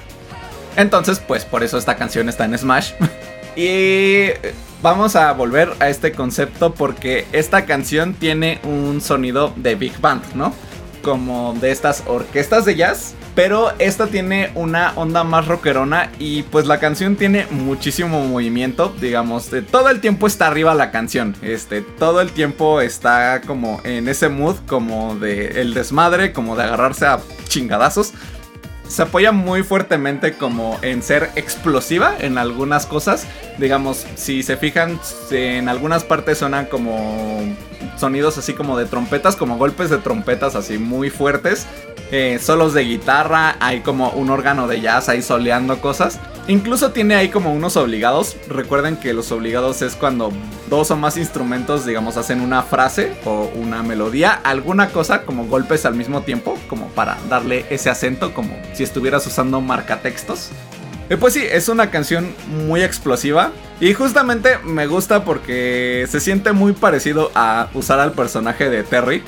Entonces, 0.77 1.21
pues 1.21 1.45
por 1.45 1.63
eso 1.63 1.79
esta 1.79 1.97
canción 1.97 2.29
está 2.29 2.45
en 2.45 2.59
Smash. 2.59 2.93
Y 3.55 4.31
vamos 4.81 5.15
a 5.15 5.31
volver 5.33 5.75
a 5.79 5.91
este 5.91 6.13
concepto 6.13 6.73
porque 6.73 7.27
esta 7.33 7.67
canción 7.67 8.15
tiene 8.15 8.61
un 8.65 9.03
sonido 9.03 9.53
de 9.57 9.75
big 9.75 10.01
band, 10.01 10.23
¿no? 10.35 10.55
Como 11.03 11.55
de 11.61 11.71
estas 11.71 12.03
orquestas 12.07 12.65
de 12.65 12.77
jazz. 12.77 13.15
Pero 13.35 13.73
esta 13.79 14.09
tiene 14.09 14.51
una 14.55 14.93
onda 14.97 15.25
más 15.25 15.47
rockerona 15.47 16.11
y 16.19 16.43
pues 16.43 16.67
la 16.67 16.79
canción 16.79 17.17
tiene 17.17 17.47
muchísimo 17.51 18.23
movimiento, 18.27 18.95
digamos, 19.01 19.51
de 19.51 19.63
todo 19.63 19.89
el 19.89 20.01
tiempo 20.01 20.27
está 20.27 20.49
arriba 20.49 20.75
la 20.75 20.91
canción, 20.91 21.35
este, 21.41 21.81
todo 21.81 22.21
el 22.21 22.33
tiempo 22.33 22.83
está 22.83 23.41
como 23.47 23.81
en 23.85 24.09
ese 24.09 24.29
mood 24.29 24.57
como 24.67 25.15
de 25.17 25.63
el 25.63 25.73
desmadre, 25.73 26.33
como 26.33 26.57
de 26.57 26.65
agarrarse 26.65 27.07
a 27.07 27.21
chingadazos. 27.49 28.13
Se 28.87 29.01
apoya 29.01 29.33
muy 29.33 29.63
fuertemente 29.63 30.35
como 30.35 30.79
en 30.83 31.03
ser 31.03 31.31
explosiva 31.35 32.15
en 32.21 32.37
algunas 32.37 32.85
cosas. 32.85 33.27
Digamos, 33.57 34.07
si 34.17 34.43
se 34.43 34.59
fijan, 34.59 35.01
en 35.31 35.71
algunas 35.71 36.05
partes 36.05 36.39
suenan 36.39 36.67
como 36.67 37.41
sonidos 37.97 38.39
así 38.39 38.55
como 38.55 38.79
de 38.79 38.87
trompetas, 38.87 39.37
como 39.37 39.59
golpes 39.59 39.91
de 39.91 39.99
trompetas 39.99 40.55
así 40.55 40.79
muy 40.79 41.11
fuertes. 41.11 41.67
Eh, 42.11 42.39
solos 42.43 42.75
de 42.75 42.83
guitarra, 42.83 43.57
hay 43.61 43.81
como 43.81 44.11
un 44.11 44.29
órgano 44.29 44.69
de 44.69 44.81
jazz 44.81 45.09
ahí 45.09 45.23
soleando 45.23 45.81
cosas. 45.81 46.21
Incluso 46.49 46.91
tiene 46.91 47.15
ahí 47.15 47.29
como 47.29 47.53
unos 47.55 47.77
obligados. 47.77 48.37
Recuerden 48.49 48.97
que 48.97 49.13
los 49.13 49.31
obligados 49.33 49.81
es 49.81 49.95
cuando 49.95 50.33
dos 50.69 50.91
o 50.91 50.97
más 50.97 51.17
instrumentos, 51.17 51.87
digamos, 51.87 52.17
hacen 52.17 52.41
una 52.41 52.63
frase 52.63 53.15
o 53.25 53.51
una 53.55 53.83
melodía, 53.83 54.33
alguna 54.33 54.91
cosa 54.91 55.23
como 55.23 55.47
golpes 55.47 55.87
al 55.87 55.95
mismo 55.95 56.23
tiempo, 56.23 56.59
como 56.69 56.89
para 56.89 57.17
darle 57.31 57.65
ese 57.71 57.91
acento, 57.91 58.35
como 58.35 58.57
si 58.75 58.83
estuvieras 58.83 59.27
usando 59.27 59.61
marcatextos. 59.61 60.51
Y 61.13 61.17
pues 61.17 61.35
sí, 61.35 61.43
es 61.47 61.69
una 61.69 61.91
canción 61.91 62.35
muy 62.67 62.83
explosiva. 62.83 63.53
Y 63.81 63.93
justamente 63.93 64.57
me 64.65 64.87
gusta 64.87 65.25
porque 65.25 66.07
se 66.09 66.21
siente 66.21 66.53
muy 66.53 66.73
parecido 66.73 67.31
a 67.35 67.69
usar 67.75 68.01
al 68.01 68.13
personaje 68.13 68.71
de 68.71 68.83
Terry. 68.83 69.23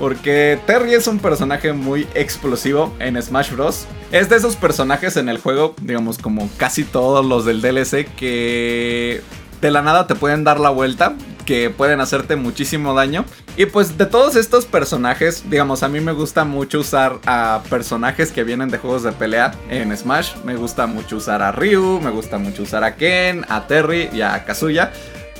Porque 0.00 0.58
Terry 0.66 0.94
es 0.94 1.06
un 1.06 1.20
personaje 1.20 1.72
muy 1.72 2.08
explosivo 2.14 2.92
en 2.98 3.22
Smash 3.22 3.52
Bros. 3.52 3.86
Es 4.10 4.28
de 4.28 4.34
esos 4.34 4.56
personajes 4.56 5.16
en 5.16 5.28
el 5.28 5.38
juego, 5.38 5.76
digamos 5.80 6.18
como 6.18 6.50
casi 6.56 6.82
todos 6.82 7.24
los 7.24 7.44
del 7.44 7.62
DLC, 7.62 8.12
que 8.16 9.22
de 9.60 9.70
la 9.70 9.82
nada 9.82 10.08
te 10.08 10.16
pueden 10.16 10.42
dar 10.42 10.58
la 10.58 10.70
vuelta, 10.70 11.14
que 11.48 11.70
pueden 11.70 12.02
hacerte 12.02 12.36
muchísimo 12.36 12.92
daño. 12.92 13.24
Y 13.56 13.64
pues 13.64 13.96
de 13.96 14.04
todos 14.04 14.36
estos 14.36 14.66
personajes, 14.66 15.48
digamos, 15.48 15.82
a 15.82 15.88
mí 15.88 15.98
me 15.98 16.12
gusta 16.12 16.44
mucho 16.44 16.80
usar 16.80 17.20
a 17.24 17.62
personajes 17.70 18.32
que 18.32 18.44
vienen 18.44 18.68
de 18.68 18.76
juegos 18.76 19.02
de 19.02 19.12
pelea 19.12 19.54
en 19.70 19.96
Smash. 19.96 20.36
Me 20.44 20.56
gusta 20.56 20.86
mucho 20.86 21.16
usar 21.16 21.40
a 21.40 21.50
Ryu, 21.50 22.00
me 22.02 22.10
gusta 22.10 22.36
mucho 22.36 22.64
usar 22.64 22.84
a 22.84 22.96
Ken, 22.96 23.46
a 23.48 23.66
Terry 23.66 24.10
y 24.12 24.20
a 24.20 24.44
Kazuya. 24.44 24.92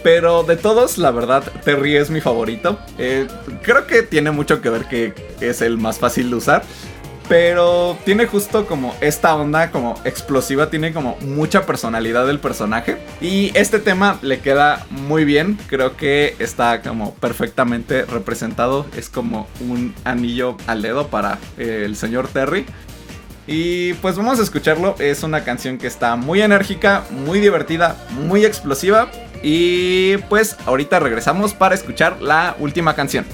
Pero 0.02 0.44
de 0.44 0.56
todos, 0.56 0.96
la 0.96 1.10
verdad, 1.10 1.42
Terry 1.62 1.96
es 1.96 2.08
mi 2.08 2.22
favorito. 2.22 2.78
Eh, 2.96 3.26
creo 3.60 3.86
que 3.86 4.02
tiene 4.02 4.30
mucho 4.30 4.62
que 4.62 4.70
ver 4.70 4.86
que 4.86 5.12
es 5.42 5.60
el 5.60 5.76
más 5.76 5.98
fácil 5.98 6.30
de 6.30 6.36
usar. 6.36 6.62
Pero 7.28 7.98
tiene 8.06 8.26
justo 8.26 8.66
como 8.66 8.94
esta 9.02 9.34
onda 9.34 9.70
como 9.70 10.00
explosiva, 10.04 10.70
tiene 10.70 10.94
como 10.94 11.16
mucha 11.20 11.66
personalidad 11.66 12.26
del 12.26 12.38
personaje. 12.38 12.96
Y 13.20 13.52
este 13.54 13.78
tema 13.78 14.18
le 14.22 14.40
queda 14.40 14.86
muy 14.90 15.24
bien, 15.26 15.58
creo 15.68 15.96
que 15.96 16.34
está 16.38 16.80
como 16.80 17.14
perfectamente 17.14 18.06
representado. 18.06 18.86
Es 18.96 19.10
como 19.10 19.46
un 19.60 19.94
anillo 20.04 20.56
al 20.66 20.80
dedo 20.80 21.08
para 21.08 21.38
eh, 21.58 21.82
el 21.84 21.96
señor 21.96 22.28
Terry. 22.28 22.64
Y 23.46 23.94
pues 23.94 24.16
vamos 24.16 24.38
a 24.40 24.42
escucharlo, 24.42 24.94
es 24.98 25.22
una 25.22 25.42
canción 25.42 25.78
que 25.78 25.86
está 25.86 26.16
muy 26.16 26.42
enérgica, 26.42 27.04
muy 27.10 27.40
divertida, 27.40 27.96
muy 28.10 28.44
explosiva. 28.44 29.10
Y 29.42 30.16
pues 30.28 30.56
ahorita 30.66 30.98
regresamos 30.98 31.54
para 31.54 31.74
escuchar 31.74 32.20
la 32.20 32.56
última 32.58 32.94
canción. 32.94 33.24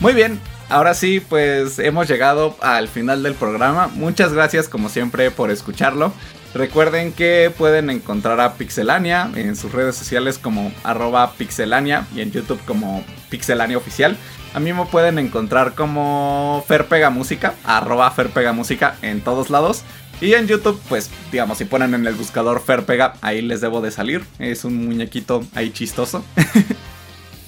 Muy 0.00 0.14
bien, 0.14 0.40
ahora 0.70 0.94
sí, 0.94 1.20
pues 1.20 1.78
hemos 1.78 2.08
llegado 2.08 2.56
al 2.62 2.88
final 2.88 3.22
del 3.22 3.34
programa. 3.34 3.88
Muchas 3.88 4.32
gracias 4.32 4.66
como 4.66 4.88
siempre 4.88 5.30
por 5.30 5.50
escucharlo. 5.50 6.14
Recuerden 6.54 7.12
que 7.12 7.52
pueden 7.56 7.90
encontrar 7.90 8.40
a 8.40 8.54
Pixelania 8.54 9.30
en 9.36 9.56
sus 9.56 9.72
redes 9.72 9.94
sociales 9.94 10.38
como 10.38 10.72
arroba 10.84 11.32
pixelania 11.34 12.06
y 12.14 12.22
en 12.22 12.32
YouTube 12.32 12.60
como 12.64 13.04
pixelania 13.28 13.76
oficial. 13.76 14.16
A 14.54 14.58
mí 14.58 14.72
me 14.72 14.86
pueden 14.86 15.18
encontrar 15.18 15.74
como 15.74 16.64
Ferpega 16.66 17.10
Música, 17.10 17.54
arroba 17.62 18.10
Ferpega 18.10 18.54
Música 18.54 18.96
en 19.02 19.20
todos 19.20 19.50
lados. 19.50 19.84
Y 20.22 20.32
en 20.32 20.46
YouTube, 20.46 20.80
pues, 20.88 21.10
digamos, 21.30 21.58
si 21.58 21.66
ponen 21.66 21.94
en 21.94 22.06
el 22.06 22.14
buscador 22.14 22.62
Ferpega, 22.62 23.14
ahí 23.20 23.42
les 23.42 23.60
debo 23.60 23.82
de 23.82 23.90
salir. 23.90 24.24
Es 24.38 24.64
un 24.64 24.86
muñequito 24.86 25.44
ahí 25.54 25.70
chistoso. 25.70 26.24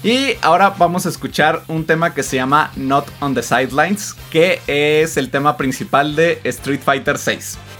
y 0.03 0.37
ahora 0.43 0.71
vamos 0.71 1.07
a 1.07 1.09
escuchar 1.09 1.63
un 1.69 1.87
tema 1.87 2.13
que 2.13 2.25
se 2.25 2.37
llama 2.37 2.73
Not 2.75 3.07
on 3.21 3.35
the 3.35 3.43
Sidelines, 3.43 4.17
que 4.31 4.61
es 4.67 5.17
el 5.17 5.31
tema 5.31 5.57
principal 5.57 6.17
de 6.17 6.41
Street 6.45 6.81
Fighter 6.85 7.17
VI. 7.25 7.39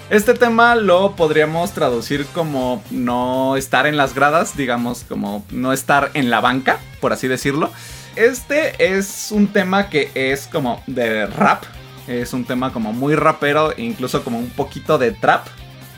Este 0.09 0.35
tema 0.35 0.77
lo 0.77 1.17
podríamos 1.17 1.73
traducir 1.73 2.27
como 2.27 2.83
no 2.91 3.57
estar 3.57 3.87
en 3.87 3.97
las 3.97 4.15
gradas, 4.15 4.57
digamos, 4.57 5.05
como 5.09 5.45
no 5.51 5.73
estar 5.73 6.11
en 6.15 6.31
la 6.31 6.41
banca, 6.41 6.79
por 7.01 7.13
así 7.13 7.27
decirlo. 7.27 7.73
Este 8.15 8.95
es 8.95 9.33
un 9.33 9.49
tema 9.49 9.89
que 9.89 10.11
es 10.15 10.47
como 10.47 10.83
de 10.87 11.27
rap. 11.27 11.65
Es 12.07 12.33
un 12.33 12.45
tema 12.45 12.73
como 12.73 12.93
muy 12.93 13.15
rapero, 13.15 13.73
incluso 13.77 14.23
como 14.23 14.39
un 14.39 14.51
poquito 14.51 14.99
de 14.99 15.13
trap. 15.13 15.47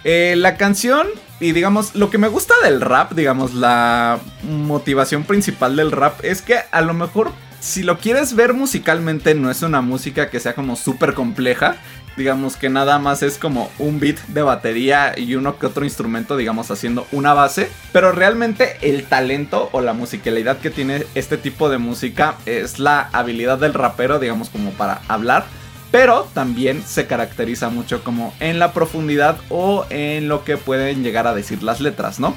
Eh, 0.05 0.35
la 0.37 0.57
canción, 0.57 1.07
y 1.45 1.53
digamos, 1.53 1.95
lo 1.95 2.09
que 2.09 2.17
me 2.17 2.29
gusta 2.29 2.55
del 2.65 2.81
rap, 2.81 3.13
digamos, 3.13 3.53
la 3.53 4.19
motivación 4.45 5.25
principal 5.25 5.77
del 5.77 5.93
rap 5.93 6.25
es 6.25 6.41
que 6.41 6.57
a 6.71 6.81
lo 6.81 6.95
mejor 6.95 7.33
si 7.61 7.83
lo 7.83 7.99
quieres 7.99 8.35
ver 8.35 8.55
musicalmente, 8.55 9.35
no 9.35 9.51
es 9.51 9.61
una 9.61 9.83
música 9.83 10.31
que 10.31 10.41
sea 10.41 10.55
como 10.55 10.75
súper 10.75 11.13
compleja. 11.13 11.77
Digamos 12.17 12.57
que 12.57 12.71
nada 12.71 12.99
más 12.99 13.23
es 13.23 13.37
como 13.37 13.71
un 13.79 14.01
beat 14.01 14.21
de 14.29 14.41
batería 14.41 15.13
y 15.19 15.35
uno 15.35 15.59
que 15.59 15.67
otro 15.67 15.85
instrumento, 15.85 16.39
digamos, 16.39 16.71
haciendo 16.71 17.07
una 17.13 17.35
base. 17.35 17.69
Pero 17.93 18.11
realmente 18.11 18.79
el 18.81 19.05
talento 19.05 19.69
o 19.73 19.83
la 19.83 19.93
musicalidad 19.93 20.59
que 20.59 20.71
tiene 20.71 21.05
este 21.15 21.37
tipo 21.37 21.69
de 21.69 21.77
música 21.77 22.37
es 22.47 22.79
la 22.79 23.11
habilidad 23.13 23.59
del 23.59 23.75
rapero, 23.75 24.19
digamos, 24.19 24.49
como 24.49 24.71
para 24.71 25.03
hablar. 25.09 25.45
Pero 25.95 26.27
también 26.35 26.83
se 26.85 27.07
caracteriza 27.07 27.69
mucho 27.69 28.03
como 28.03 28.35
en 28.41 28.59
la 28.59 28.73
profundidad 28.73 29.37
o 29.49 29.87
en 29.91 30.27
lo 30.27 30.43
que 30.43 30.57
pueden 30.57 31.05
llegar 31.05 31.29
a 31.29 31.35
decir 31.37 31.63
las 31.63 31.81
letras, 31.81 32.19
¿no? 32.19 32.35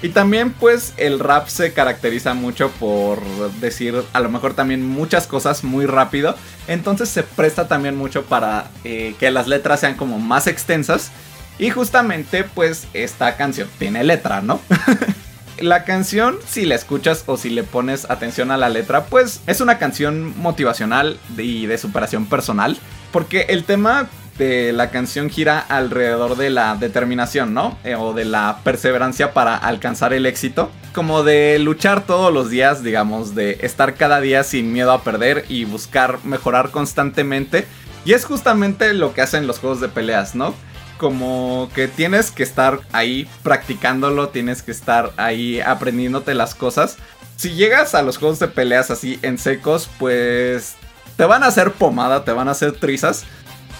Y 0.00 0.10
también 0.10 0.52
pues 0.52 0.94
el 0.96 1.18
rap 1.18 1.48
se 1.48 1.72
caracteriza 1.72 2.34
mucho 2.34 2.70
por 2.78 3.20
decir 3.54 4.00
a 4.12 4.20
lo 4.20 4.28
mejor 4.28 4.54
también 4.54 4.86
muchas 4.86 5.26
cosas 5.26 5.64
muy 5.64 5.86
rápido. 5.86 6.36
Entonces 6.68 7.08
se 7.08 7.24
presta 7.24 7.66
también 7.66 7.96
mucho 7.96 8.26
para 8.26 8.70
eh, 8.84 9.16
que 9.18 9.32
las 9.32 9.48
letras 9.48 9.80
sean 9.80 9.96
como 9.96 10.20
más 10.20 10.46
extensas. 10.46 11.10
Y 11.58 11.70
justamente 11.70 12.44
pues 12.44 12.86
esta 12.94 13.36
canción 13.36 13.68
tiene 13.80 14.04
letra, 14.04 14.40
¿no? 14.40 14.60
la 15.60 15.84
canción, 15.84 16.38
si 16.46 16.66
la 16.66 16.74
escuchas 16.74 17.24
o 17.26 17.36
si 17.36 17.50
le 17.50 17.62
pones 17.62 18.10
atención 18.10 18.50
a 18.50 18.56
la 18.56 18.68
letra, 18.68 19.04
pues 19.04 19.42
es 19.46 19.60
una 19.60 19.78
canción 19.78 20.38
motivacional 20.38 21.18
y 21.36 21.66
de 21.66 21.78
superación 21.78 22.26
personal. 22.26 22.78
Porque 23.12 23.46
el 23.48 23.64
tema 23.64 24.08
de 24.38 24.72
la 24.72 24.90
canción 24.90 25.28
gira 25.28 25.58
alrededor 25.58 26.36
de 26.36 26.48
la 26.48 26.74
determinación, 26.74 27.52
¿no? 27.52 27.78
Eh, 27.84 27.94
o 27.94 28.14
de 28.14 28.24
la 28.24 28.60
perseverancia 28.64 29.34
para 29.34 29.54
alcanzar 29.54 30.12
el 30.14 30.24
éxito. 30.24 30.70
Como 30.94 31.22
de 31.22 31.58
luchar 31.58 32.06
todos 32.06 32.32
los 32.32 32.48
días, 32.48 32.82
digamos, 32.82 33.34
de 33.34 33.58
estar 33.60 33.94
cada 33.94 34.20
día 34.20 34.42
sin 34.42 34.72
miedo 34.72 34.92
a 34.92 35.04
perder 35.04 35.44
y 35.48 35.64
buscar 35.66 36.24
mejorar 36.24 36.70
constantemente. 36.70 37.66
Y 38.06 38.14
es 38.14 38.24
justamente 38.24 38.94
lo 38.94 39.12
que 39.12 39.20
hacen 39.20 39.46
los 39.46 39.58
juegos 39.58 39.80
de 39.80 39.88
peleas, 39.88 40.34
¿no? 40.34 40.54
Como 41.00 41.70
que 41.74 41.88
tienes 41.88 42.30
que 42.30 42.42
estar 42.42 42.80
ahí 42.92 43.26
practicándolo, 43.42 44.28
tienes 44.28 44.62
que 44.62 44.70
estar 44.70 45.14
ahí 45.16 45.58
aprendiéndote 45.58 46.34
las 46.34 46.54
cosas. 46.54 46.98
Si 47.36 47.54
llegas 47.54 47.94
a 47.94 48.02
los 48.02 48.18
juegos 48.18 48.38
de 48.38 48.48
peleas 48.48 48.90
así 48.90 49.18
en 49.22 49.38
secos, 49.38 49.88
pues 49.98 50.74
te 51.16 51.24
van 51.24 51.42
a 51.42 51.46
hacer 51.46 51.72
pomada, 51.72 52.22
te 52.22 52.32
van 52.32 52.48
a 52.48 52.50
hacer 52.50 52.72
trizas. 52.72 53.24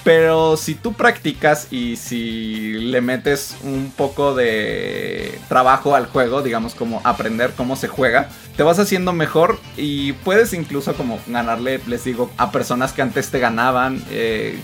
Pero 0.03 0.57
si 0.57 0.75
tú 0.75 0.95
practicas 0.95 1.71
y 1.71 1.97
si 1.97 2.73
le 2.73 3.03
metes 3.03 3.55
un 3.63 3.93
poco 3.95 4.35
de 4.35 5.39
trabajo 5.51 5.95
al 5.95 6.07
juego, 6.07 6.41
digamos 6.41 6.75
como 6.75 7.03
aprender 7.05 7.53
cómo 7.55 7.77
se 7.77 7.89
juega, 7.89 8.31
te 8.57 8.63
vas 8.63 8.79
haciendo 8.79 9.13
mejor 9.13 9.61
y 9.77 10.15
puedes 10.15 10.55
incluso 10.55 10.95
como 10.95 11.21
ganarle, 11.27 11.83
les 11.87 12.05
digo, 12.05 12.31
a 12.39 12.51
personas 12.51 12.95
que 12.95 13.03
antes 13.03 13.29
te 13.29 13.41
ganaban. 13.41 14.03
Eh, 14.11 14.59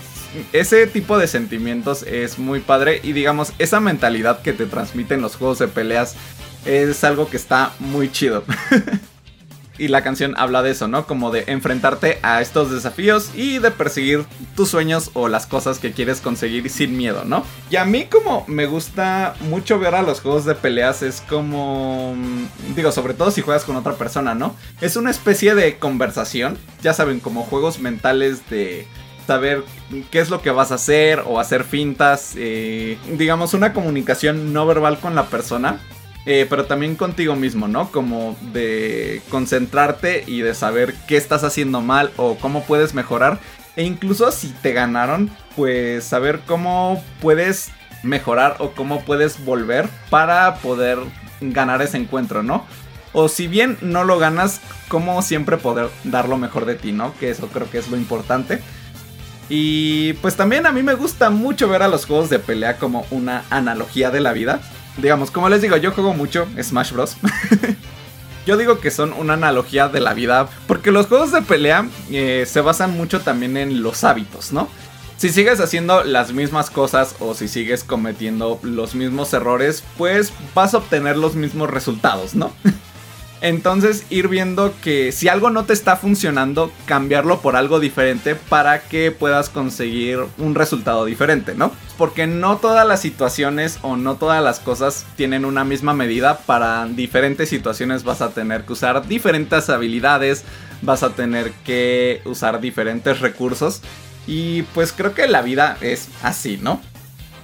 ese 0.53 0.87
tipo 0.87 1.17
de 1.17 1.27
sentimientos 1.27 2.03
es 2.03 2.39
muy 2.39 2.59
padre 2.59 2.99
y 3.03 3.13
digamos, 3.13 3.53
esa 3.59 3.79
mentalidad 3.79 4.41
que 4.41 4.53
te 4.53 4.65
transmiten 4.65 5.21
los 5.21 5.35
juegos 5.35 5.59
de 5.59 5.67
peleas 5.67 6.15
es 6.65 7.03
algo 7.03 7.29
que 7.29 7.37
está 7.37 7.73
muy 7.79 8.11
chido. 8.11 8.43
Y 9.79 9.89
la 9.89 10.01
canción 10.01 10.33
habla 10.37 10.63
de 10.63 10.71
eso, 10.71 10.87
¿no? 10.87 11.05
Como 11.05 11.31
de 11.31 11.43
enfrentarte 11.47 12.19
a 12.23 12.41
estos 12.41 12.71
desafíos 12.71 13.29
y 13.35 13.59
de 13.59 13.71
perseguir 13.71 14.25
tus 14.55 14.69
sueños 14.69 15.11
o 15.13 15.27
las 15.27 15.45
cosas 15.45 15.77
que 15.79 15.91
quieres 15.91 16.19
conseguir 16.19 16.69
sin 16.69 16.97
miedo, 16.97 17.23
¿no? 17.25 17.43
Y 17.69 17.75
a 17.75 17.85
mí 17.85 18.05
como 18.05 18.43
me 18.47 18.65
gusta 18.65 19.35
mucho 19.41 19.77
ver 19.77 19.93
a 19.93 20.01
los 20.01 20.21
juegos 20.21 20.45
de 20.45 20.55
peleas 20.55 21.03
es 21.03 21.21
como... 21.21 22.15
Mm, 22.15 22.75
digo, 22.75 22.91
sobre 22.91 23.13
todo 23.13 23.29
si 23.29 23.41
juegas 23.41 23.65
con 23.65 23.75
otra 23.75 23.93
persona, 23.93 24.33
¿no? 24.33 24.55
Es 24.81 24.95
una 24.95 25.11
especie 25.11 25.53
de 25.53 25.77
conversación, 25.77 26.57
ya 26.81 26.93
saben, 26.93 27.19
como 27.19 27.43
juegos 27.43 27.79
mentales 27.79 28.49
de 28.49 28.87
saber 29.27 29.63
qué 30.09 30.19
es 30.19 30.29
lo 30.29 30.41
que 30.41 30.49
vas 30.49 30.71
a 30.71 30.75
hacer 30.75 31.21
o 31.25 31.39
hacer 31.39 31.63
fintas, 31.63 32.33
eh, 32.37 32.97
digamos 33.17 33.53
una 33.53 33.73
comunicación 33.73 34.53
no 34.53 34.65
verbal 34.65 34.99
con 34.99 35.13
la 35.13 35.25
persona 35.25 35.79
eh, 36.29 36.45
pero 36.49 36.65
también 36.65 36.97
contigo 36.97 37.37
mismo, 37.37 37.69
¿no? 37.69 37.89
Como 37.89 38.35
de 38.51 39.21
concentrarte 39.29 40.25
y 40.27 40.41
de 40.41 40.53
saber 40.53 40.93
qué 41.07 41.15
estás 41.15 41.45
haciendo 41.45 41.79
mal 41.79 42.11
o 42.17 42.35
cómo 42.35 42.65
puedes 42.65 42.93
mejorar. 42.93 43.39
E 43.77 43.83
incluso 43.83 44.29
si 44.33 44.49
te 44.49 44.73
ganaron, 44.73 45.31
pues 45.55 46.03
saber 46.03 46.41
cómo 46.45 47.01
puedes 47.21 47.71
mejorar 48.03 48.57
o 48.59 48.71
cómo 48.71 49.05
puedes 49.05 49.45
volver 49.45 49.87
para 50.09 50.55
poder 50.55 50.99
ganar 51.39 51.81
ese 51.81 51.95
encuentro, 51.95 52.43
¿no? 52.43 52.65
O 53.13 53.29
si 53.29 53.47
bien 53.47 53.77
no 53.79 54.03
lo 54.03 54.19
ganas, 54.19 54.59
cómo 54.89 55.21
siempre 55.21 55.55
poder 55.55 55.87
dar 56.03 56.27
lo 56.27 56.37
mejor 56.37 56.65
de 56.65 56.75
ti, 56.75 56.91
¿no? 56.91 57.13
Que 57.21 57.29
eso 57.29 57.47
creo 57.47 57.69
que 57.71 57.77
es 57.77 57.87
lo 57.87 57.95
importante. 57.95 58.61
Y 59.49 60.13
pues 60.13 60.35
también 60.35 60.65
a 60.65 60.71
mí 60.71 60.83
me 60.83 60.93
gusta 60.93 61.29
mucho 61.29 61.69
ver 61.69 61.81
a 61.81 61.87
los 61.87 62.05
juegos 62.05 62.29
de 62.29 62.39
pelea 62.39 62.77
como 62.77 63.05
una 63.11 63.43
analogía 63.49 64.11
de 64.11 64.19
la 64.19 64.33
vida 64.33 64.61
digamos, 64.97 65.31
como 65.31 65.49
les 65.49 65.61
digo, 65.61 65.77
yo 65.77 65.91
juego 65.91 66.13
mucho 66.13 66.47
Smash 66.61 66.91
Bros. 66.91 67.17
yo 68.45 68.57
digo 68.57 68.79
que 68.79 68.91
son 68.91 69.13
una 69.13 69.33
analogía 69.33 69.87
de 69.89 69.99
la 69.99 70.13
vida, 70.13 70.49
porque 70.67 70.91
los 70.91 71.07
juegos 71.07 71.31
de 71.31 71.41
pelea 71.41 71.87
eh, 72.11 72.45
se 72.47 72.61
basan 72.61 72.91
mucho 72.91 73.21
también 73.21 73.57
en 73.57 73.81
los 73.81 74.03
hábitos, 74.03 74.51
¿no? 74.51 74.67
Si 75.17 75.29
sigues 75.29 75.59
haciendo 75.59 76.03
las 76.03 76.31
mismas 76.31 76.69
cosas 76.69 77.15
o 77.19 77.33
si 77.33 77.47
sigues 77.47 77.83
cometiendo 77.83 78.59
los 78.61 78.93
mismos 78.93 79.33
errores, 79.33 79.83
pues 79.97 80.31
vas 80.53 80.75
a 80.75 80.77
obtener 80.77 81.17
los 81.17 81.35
mismos 81.35 81.69
resultados, 81.69 82.35
¿no? 82.35 82.51
Entonces 83.41 84.05
ir 84.09 84.27
viendo 84.27 84.73
que 84.81 85.11
si 85.11 85.27
algo 85.27 85.49
no 85.49 85.65
te 85.65 85.73
está 85.73 85.95
funcionando, 85.95 86.71
cambiarlo 86.85 87.39
por 87.39 87.55
algo 87.55 87.79
diferente 87.79 88.35
para 88.35 88.81
que 88.81 89.11
puedas 89.11 89.49
conseguir 89.49 90.19
un 90.37 90.55
resultado 90.55 91.05
diferente, 91.05 91.53
¿no? 91.53 91.71
Porque 91.97 92.25
no 92.25 92.57
todas 92.57 92.87
las 92.87 93.01
situaciones 93.01 93.79
o 93.83 93.95
no 93.95 94.15
todas 94.15 94.43
las 94.43 94.59
cosas 94.59 95.05
tienen 95.15 95.45
una 95.45 95.63
misma 95.63 95.93
medida. 95.93 96.39
Para 96.39 96.85
diferentes 96.87 97.49
situaciones 97.49 98.03
vas 98.03 98.21
a 98.21 98.29
tener 98.29 98.63
que 98.63 98.73
usar 98.73 99.07
diferentes 99.07 99.69
habilidades, 99.69 100.43
vas 100.81 101.03
a 101.03 101.11
tener 101.11 101.51
que 101.63 102.21
usar 102.25 102.59
diferentes 102.59 103.19
recursos. 103.19 103.81
Y 104.25 104.63
pues 104.73 104.91
creo 104.91 105.13
que 105.13 105.27
la 105.27 105.41
vida 105.41 105.77
es 105.81 106.09
así, 106.21 106.57
¿no? 106.61 106.81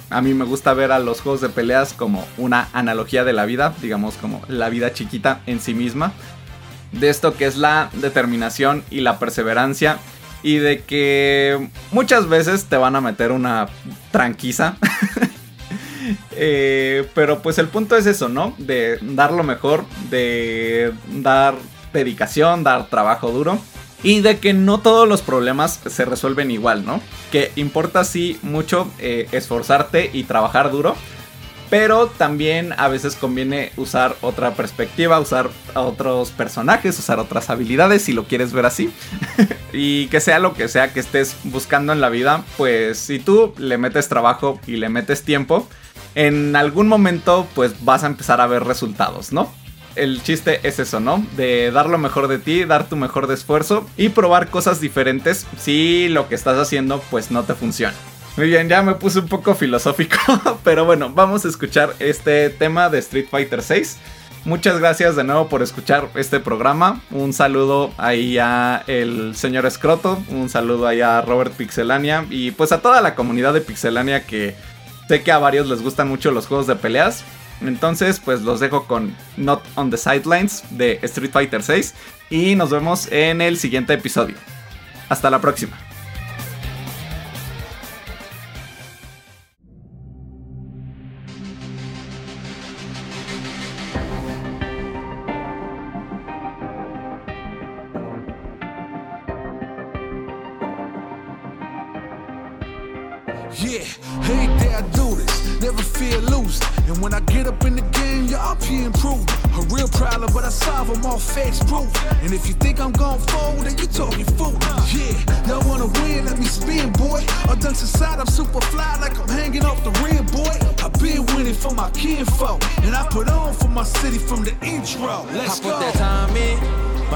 A 0.09 0.21
mí 0.21 0.33
me 0.33 0.45
gusta 0.45 0.73
ver 0.73 0.91
a 0.91 0.99
los 0.99 1.21
juegos 1.21 1.41
de 1.41 1.49
peleas 1.49 1.93
como 1.93 2.25
una 2.37 2.69
analogía 2.73 3.23
de 3.23 3.33
la 3.33 3.45
vida, 3.45 3.73
digamos 3.81 4.15
como 4.15 4.41
la 4.47 4.69
vida 4.69 4.93
chiquita 4.93 5.41
en 5.45 5.59
sí 5.59 5.73
misma. 5.73 6.13
De 6.91 7.09
esto 7.09 7.35
que 7.35 7.45
es 7.45 7.57
la 7.57 7.89
determinación 7.93 8.83
y 8.89 9.01
la 9.01 9.19
perseverancia. 9.19 9.97
Y 10.43 10.57
de 10.57 10.81
que 10.83 11.69
muchas 11.91 12.27
veces 12.27 12.65
te 12.65 12.75
van 12.75 12.95
a 12.95 13.01
meter 13.01 13.31
una 13.31 13.67
tranquiza. 14.11 14.77
Eh, 16.35 17.07
pero 17.13 17.41
pues 17.41 17.57
el 17.59 17.69
punto 17.69 17.95
es 17.95 18.05
eso, 18.05 18.27
¿no? 18.27 18.53
De 18.57 18.99
dar 19.01 19.31
lo 19.31 19.41
mejor, 19.43 19.85
de 20.09 20.91
dar 21.07 21.55
dedicación, 21.93 22.61
dar 22.61 22.89
trabajo 22.89 23.31
duro 23.31 23.57
y 24.03 24.19
de 24.19 24.39
que 24.39 24.53
no 24.53 24.81
todos 24.81 25.07
los 25.07 25.21
problemas 25.21 25.79
se 25.87 26.05
resuelven 26.05 26.51
igual, 26.51 26.85
¿no? 26.85 27.01
Que 27.31 27.51
importa 27.55 28.03
sí 28.03 28.37
mucho 28.41 28.91
eh, 28.99 29.27
esforzarte 29.31 30.11
y 30.13 30.23
trabajar 30.23 30.71
duro, 30.71 30.95
pero 31.69 32.07
también 32.07 32.73
a 32.77 32.89
veces 32.89 33.15
conviene 33.15 33.71
usar 33.77 34.15
otra 34.21 34.53
perspectiva, 34.53 35.19
usar 35.19 35.49
otros 35.73 36.29
personajes, 36.31 36.99
usar 36.99 37.17
otras 37.19 37.49
habilidades 37.49 38.03
si 38.03 38.13
lo 38.13 38.25
quieres 38.25 38.53
ver 38.53 38.65
así. 38.65 38.93
y 39.73 40.07
que 40.07 40.19
sea 40.19 40.37
lo 40.37 40.53
que 40.53 40.67
sea 40.67 40.93
que 40.93 40.99
estés 40.99 41.35
buscando 41.45 41.93
en 41.93 42.01
la 42.01 42.09
vida, 42.09 42.43
pues 42.57 42.99
si 42.99 43.19
tú 43.19 43.55
le 43.57 43.77
metes 43.77 44.09
trabajo 44.09 44.59
y 44.67 44.75
le 44.75 44.89
metes 44.89 45.23
tiempo, 45.23 45.67
en 46.13 46.55
algún 46.55 46.87
momento 46.87 47.47
pues 47.55 47.83
vas 47.83 48.03
a 48.03 48.07
empezar 48.07 48.41
a 48.41 48.47
ver 48.47 48.65
resultados, 48.65 49.31
¿no? 49.31 49.62
el 49.95 50.21
chiste 50.23 50.59
es 50.63 50.79
eso, 50.79 50.99
¿no? 50.99 51.25
De 51.35 51.71
dar 51.71 51.89
lo 51.89 51.97
mejor 51.97 52.27
de 52.27 52.39
ti, 52.39 52.65
dar 52.65 52.87
tu 52.87 52.95
mejor 52.95 53.27
de 53.27 53.33
esfuerzo 53.33 53.87
y 53.97 54.09
probar 54.09 54.49
cosas 54.49 54.81
diferentes 54.81 55.45
si 55.57 56.09
lo 56.09 56.27
que 56.29 56.35
estás 56.35 56.57
haciendo 56.57 57.01
pues 57.09 57.31
no 57.31 57.43
te 57.43 57.53
funciona. 57.53 57.93
Muy 58.35 58.47
bien, 58.47 58.67
ya 58.67 58.81
me 58.81 58.95
puse 58.95 59.19
un 59.19 59.27
poco 59.27 59.53
filosófico, 59.53 60.17
pero 60.63 60.85
bueno, 60.85 61.11
vamos 61.13 61.45
a 61.45 61.49
escuchar 61.49 61.93
este 61.99 62.49
tema 62.49 62.89
de 62.89 62.97
Street 62.99 63.27
Fighter 63.29 63.61
6. 63.61 63.97
Muchas 64.45 64.77
gracias 64.79 65.15
de 65.15 65.23
nuevo 65.23 65.47
por 65.47 65.61
escuchar 65.61 66.09
este 66.15 66.39
programa. 66.39 67.01
Un 67.11 67.31
saludo 67.31 67.93
ahí 67.97 68.37
a 68.39 68.83
el 68.87 69.35
señor 69.35 69.65
Escroto, 69.65 70.21
un 70.29 70.49
saludo 70.49 70.87
ahí 70.87 70.99
a 70.99 71.21
Robert 71.21 71.53
Pixelania 71.53 72.25
y 72.29 72.51
pues 72.51 72.71
a 72.73 72.81
toda 72.81 73.01
la 73.01 73.15
comunidad 73.15 73.53
de 73.53 73.61
Pixelania 73.61 74.25
que 74.25 74.55
sé 75.07 75.23
que 75.23 75.31
a 75.31 75.37
varios 75.37 75.69
les 75.69 75.81
gustan 75.81 76.09
mucho 76.09 76.31
los 76.31 76.47
juegos 76.47 76.67
de 76.67 76.75
peleas. 76.75 77.23
Entonces, 77.67 78.19
pues 78.19 78.41
los 78.41 78.59
dejo 78.59 78.85
con 78.85 79.15
Not 79.37 79.63
on 79.75 79.89
the 79.89 79.97
Sidelines 79.97 80.63
de 80.71 80.99
Street 81.03 81.31
Fighter 81.31 81.63
6 81.63 81.93
y 82.29 82.55
nos 82.55 82.69
vemos 82.69 83.07
en 83.11 83.41
el 83.41 83.57
siguiente 83.57 83.93
episodio. 83.93 84.35
Hasta 85.09 85.29
la 85.29 85.39
próxima. 85.39 85.77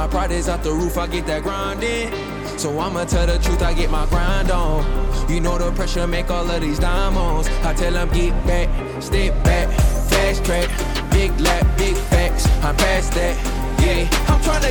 pride 0.08 0.32
is 0.32 0.50
out 0.50 0.64
the 0.64 0.72
roof, 0.72 0.98
I 0.98 1.08
get 1.08 1.26
that 1.28 1.44
grinding. 1.44 2.12
So 2.58 2.80
I'ma 2.80 3.06
tell 3.06 3.28
the 3.28 3.38
truth, 3.40 3.62
I 3.62 3.74
get 3.74 3.92
my 3.92 4.06
grind 4.08 4.52
on. 4.52 4.84
You 5.30 5.42
know 5.42 5.58
the 5.58 5.72
pressure 5.72 6.08
make 6.08 6.32
all 6.32 6.50
of 6.50 6.62
these 6.62 6.80
diamonds. 6.80 7.48
I 7.64 7.74
tell 7.74 7.94
them 7.94 8.10
get 8.10 8.34
back, 8.46 8.70
step 9.02 9.44
back, 9.44 9.70
fast 10.10 10.46
track, 10.46 10.70
big 11.12 11.38
lap, 11.40 11.66
big 11.78 11.96
facts. 11.96 12.48
I'm 12.64 12.76
past 12.76 13.14
that, 13.14 13.36
yeah. 13.82 14.08
I'm 14.28 14.42
trying 14.42 14.62